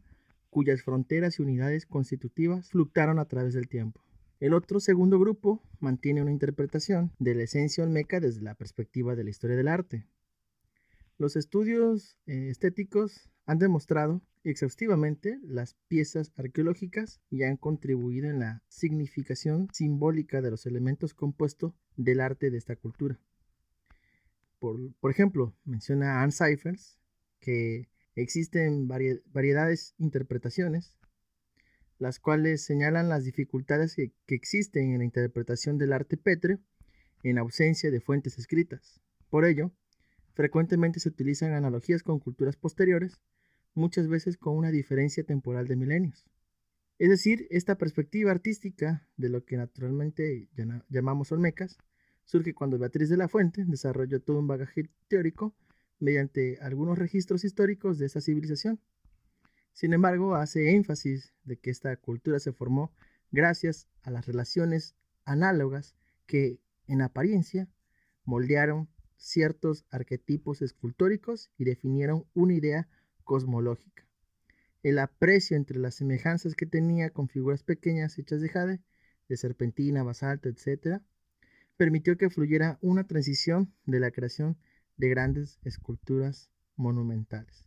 cuyas 0.51 0.83
fronteras 0.83 1.39
y 1.39 1.41
unidades 1.41 1.87
constitutivas 1.87 2.69
fluctuaron 2.69 3.17
a 3.17 3.25
través 3.25 3.55
del 3.55 3.67
tiempo. 3.67 4.01
El 4.39 4.53
otro 4.53 4.79
segundo 4.79 5.19
grupo 5.19 5.63
mantiene 5.79 6.21
una 6.21 6.31
interpretación 6.31 7.11
de 7.17 7.33
la 7.33 7.43
esencia 7.43 7.83
olmeca 7.83 8.19
desde 8.19 8.41
la 8.41 8.53
perspectiva 8.53 9.15
de 9.15 9.23
la 9.23 9.31
historia 9.31 9.55
del 9.55 9.67
arte. 9.67 10.05
Los 11.17 11.35
estudios 11.35 12.17
eh, 12.25 12.49
estéticos 12.49 13.29
han 13.45 13.59
demostrado 13.59 14.21
exhaustivamente 14.43 15.39
las 15.43 15.75
piezas 15.87 16.31
arqueológicas 16.35 17.21
y 17.29 17.43
han 17.43 17.57
contribuido 17.57 18.29
en 18.29 18.39
la 18.39 18.63
significación 18.67 19.67
simbólica 19.71 20.41
de 20.41 20.51
los 20.51 20.65
elementos 20.65 21.13
compuestos 21.13 21.73
del 21.95 22.19
arte 22.19 22.49
de 22.49 22.57
esta 22.57 22.75
cultura. 22.75 23.19
Por, 24.59 25.11
ejemplo, 25.11 25.55
menciona 25.65 26.21
Anne 26.21 26.31
Cyphers 26.31 26.99
que 27.39 27.89
existen 28.15 28.87
variedades 28.87 29.95
interpretaciones, 29.97 30.97
las 31.97 32.19
cuales 32.19 32.63
señalan 32.63 33.09
las 33.09 33.23
dificultades 33.23 33.95
que, 33.95 34.13
existen 34.27 34.91
en 34.91 34.99
la 34.99 35.05
interpretación 35.05 35.77
del 35.77 35.93
arte 35.93 36.17
pétreo 36.17 36.59
en 37.23 37.37
ausencia 37.37 37.91
de 37.91 38.01
fuentes 38.01 38.39
escritas. 38.39 39.01
Por 39.29 39.45
ello, 39.45 39.71
frecuentemente 40.33 40.99
se 40.99 41.09
utilizan 41.09 41.53
analogías 41.53 42.03
con 42.03 42.19
culturas 42.19 42.57
posteriores, 42.57 43.21
muchas 43.75 44.07
veces 44.07 44.37
con 44.37 44.57
una 44.57 44.71
diferencia 44.71 45.23
temporal 45.23 45.67
de 45.67 45.75
milenios. 45.75 46.25
Es 46.97 47.09
decir, 47.09 47.47
esta 47.49 47.77
perspectiva 47.77 48.31
artística 48.31 49.07
de 49.17 49.29
lo 49.29 49.45
que 49.45 49.57
naturalmente 49.57 50.49
llamamos 50.89 51.31
olmecas 51.31 51.77
surge 52.25 52.53
cuando 52.53 52.77
Beatriz 52.77 53.09
de 53.09 53.17
la 53.17 53.27
Fuente 53.27 53.63
desarrolló 53.65 54.21
todo 54.21 54.39
un 54.39 54.47
bagaje 54.47 54.89
teórico 55.07 55.55
mediante 56.01 56.57
algunos 56.61 56.97
registros 56.97 57.45
históricos 57.45 57.97
de 57.97 58.07
esta 58.07 58.19
civilización. 58.19 58.81
Sin 59.71 59.93
embargo, 59.93 60.35
hace 60.35 60.71
énfasis 60.75 61.33
de 61.45 61.57
que 61.57 61.69
esta 61.69 61.95
cultura 61.95 62.39
se 62.39 62.51
formó 62.51 62.91
gracias 63.31 63.87
a 64.03 64.11
las 64.11 64.25
relaciones 64.25 64.95
análogas 65.23 65.95
que, 66.25 66.59
en 66.87 67.01
apariencia, 67.01 67.69
moldearon 68.25 68.89
ciertos 69.15 69.85
arquetipos 69.89 70.61
escultóricos 70.61 71.51
y 71.57 71.63
definieron 71.63 72.25
una 72.33 72.53
idea 72.53 72.89
cosmológica. 73.23 74.05
El 74.83 74.97
aprecio 74.97 75.55
entre 75.55 75.77
las 75.77 75.95
semejanzas 75.95 76.55
que 76.55 76.65
tenía 76.65 77.11
con 77.11 77.29
figuras 77.29 77.63
pequeñas 77.63 78.17
hechas 78.17 78.41
de 78.41 78.49
jade, 78.49 78.81
de 79.29 79.37
serpentina, 79.37 80.03
basalto, 80.03 80.49
etc., 80.49 81.01
permitió 81.77 82.17
que 82.17 82.29
fluyera 82.29 82.79
una 82.81 83.05
transición 83.05 83.73
de 83.85 83.99
la 83.99 84.11
creación 84.11 84.57
de 85.01 85.09
grandes 85.09 85.59
esculturas 85.63 86.51
monumentales. 86.75 87.65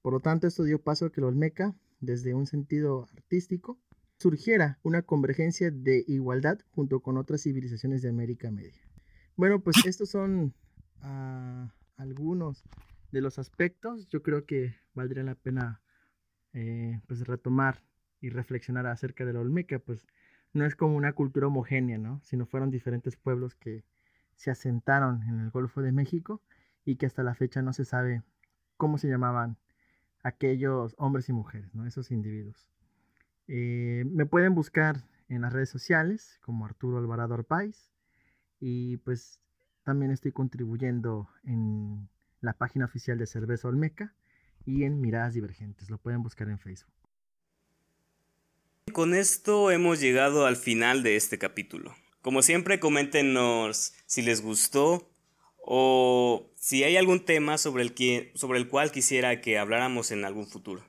Por 0.00 0.12
lo 0.12 0.20
tanto, 0.20 0.46
esto 0.46 0.62
dio 0.62 0.80
paso 0.80 1.06
a 1.06 1.12
que 1.12 1.20
el 1.20 1.24
Olmeca, 1.24 1.74
desde 1.98 2.34
un 2.34 2.46
sentido 2.46 3.08
artístico, 3.12 3.80
surgiera 4.16 4.78
una 4.84 5.02
convergencia 5.02 5.72
de 5.72 6.04
igualdad 6.06 6.60
junto 6.70 7.00
con 7.00 7.16
otras 7.18 7.42
civilizaciones 7.42 8.00
de 8.00 8.10
América 8.10 8.52
Media. 8.52 8.80
Bueno, 9.36 9.60
pues 9.60 9.76
estos 9.86 10.10
son 10.10 10.54
ah, 11.00 11.74
algunos 11.96 12.62
de 13.10 13.20
los 13.20 13.40
aspectos. 13.40 14.06
Yo 14.08 14.22
creo 14.22 14.46
que 14.46 14.76
valdría 14.94 15.24
la 15.24 15.34
pena 15.34 15.82
eh, 16.52 17.00
pues 17.08 17.26
retomar 17.26 17.82
y 18.20 18.28
reflexionar 18.28 18.86
acerca 18.86 19.24
de 19.24 19.32
la 19.32 19.40
Olmeca, 19.40 19.80
pues 19.80 20.06
no 20.52 20.64
es 20.64 20.76
como 20.76 20.94
una 20.96 21.12
cultura 21.12 21.48
homogénea, 21.48 21.98
¿no? 21.98 22.20
Sino 22.22 22.46
fueron 22.46 22.70
diferentes 22.70 23.16
pueblos 23.16 23.56
que 23.56 23.82
se 24.36 24.50
asentaron 24.50 25.22
en 25.24 25.40
el 25.40 25.50
Golfo 25.50 25.82
de 25.82 25.92
México 25.92 26.42
y 26.84 26.96
que 26.96 27.06
hasta 27.06 27.22
la 27.22 27.34
fecha 27.34 27.62
no 27.62 27.72
se 27.72 27.84
sabe 27.84 28.22
cómo 28.76 28.98
se 28.98 29.08
llamaban 29.08 29.56
aquellos 30.22 30.94
hombres 30.98 31.28
y 31.28 31.32
mujeres, 31.32 31.74
¿no? 31.74 31.86
Esos 31.86 32.10
individuos. 32.10 32.68
Eh, 33.48 34.04
me 34.10 34.26
pueden 34.26 34.54
buscar 34.54 35.04
en 35.28 35.42
las 35.42 35.52
redes 35.52 35.70
sociales 35.70 36.38
como 36.42 36.64
Arturo 36.64 36.98
Alvarado 36.98 37.34
Arpaiz 37.34 37.90
y 38.60 38.98
pues 38.98 39.40
también 39.82 40.12
estoy 40.12 40.32
contribuyendo 40.32 41.28
en 41.44 42.08
la 42.40 42.52
página 42.52 42.84
oficial 42.84 43.18
de 43.18 43.26
Cerveza 43.26 43.68
Olmeca 43.68 44.14
y 44.64 44.84
en 44.84 45.00
Miradas 45.00 45.34
Divergentes. 45.34 45.90
Lo 45.90 45.98
pueden 45.98 46.22
buscar 46.22 46.48
en 46.48 46.58
Facebook. 46.58 46.92
Con 48.92 49.14
esto 49.14 49.70
hemos 49.70 50.00
llegado 50.00 50.46
al 50.46 50.56
final 50.56 51.02
de 51.02 51.16
este 51.16 51.38
capítulo. 51.38 51.94
Como 52.22 52.42
siempre, 52.42 52.80
coméntenos 52.80 53.94
si 54.06 54.22
les 54.22 54.42
gustó 54.42 55.10
o 55.58 56.50
si 56.56 56.84
hay 56.84 56.96
algún 56.96 57.24
tema 57.24 57.58
sobre 57.58 57.82
el, 57.82 57.94
que, 57.94 58.32
sobre 58.34 58.58
el 58.58 58.68
cual 58.68 58.90
quisiera 58.90 59.40
que 59.40 59.58
habláramos 59.58 60.10
en 60.10 60.24
algún 60.24 60.46
futuro. 60.46 60.82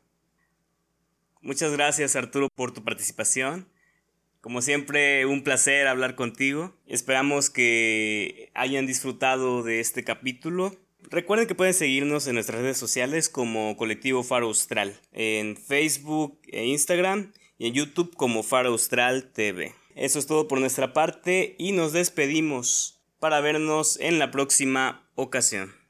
Muchas 1.42 1.74
gracias 1.74 2.16
Arturo 2.16 2.48
por 2.56 2.74
tu 2.74 2.84
participación. 2.84 3.68
Como 4.40 4.62
siempre, 4.62 5.26
un 5.26 5.44
placer 5.44 5.88
hablar 5.88 6.16
contigo. 6.16 6.74
Esperamos 6.88 7.50
que 7.50 8.52
hayan 8.54 8.88
disfrutado 8.88 9.64
de 9.64 9.80
este 9.80 10.04
capítulo 10.04 10.78
Recuerden 11.10 11.48
que 11.48 11.56
pueden 11.56 11.74
seguirnos 11.74 12.28
en 12.28 12.36
nuestras 12.36 12.62
redes 12.62 12.78
sociales 12.78 13.30
como 13.30 13.76
Colectivo 13.78 14.24
Faro 14.24 14.48
Austral, 14.48 15.00
en 15.12 15.58
Facebook 15.58 16.40
e 16.48 16.66
Instagram 16.66 17.32
y 17.58 17.68
en 17.68 17.74
YouTube 17.74 18.16
como 18.16 18.44
Faro 18.44 18.70
Austral 18.70 19.32
TV. 19.32 19.74
Eso 19.96 20.20
es 20.20 20.28
todo 20.28 20.48
por 20.48 20.60
nuestra 20.60 20.94
parte 20.94 21.56
y 21.58 21.72
nos 21.72 21.94
despedimos 21.94 23.04
para 23.20 23.42
vernos 23.42 24.00
en 24.00 24.20
la 24.20 24.32
próxima 24.32 25.10
ocasión. 25.16 25.83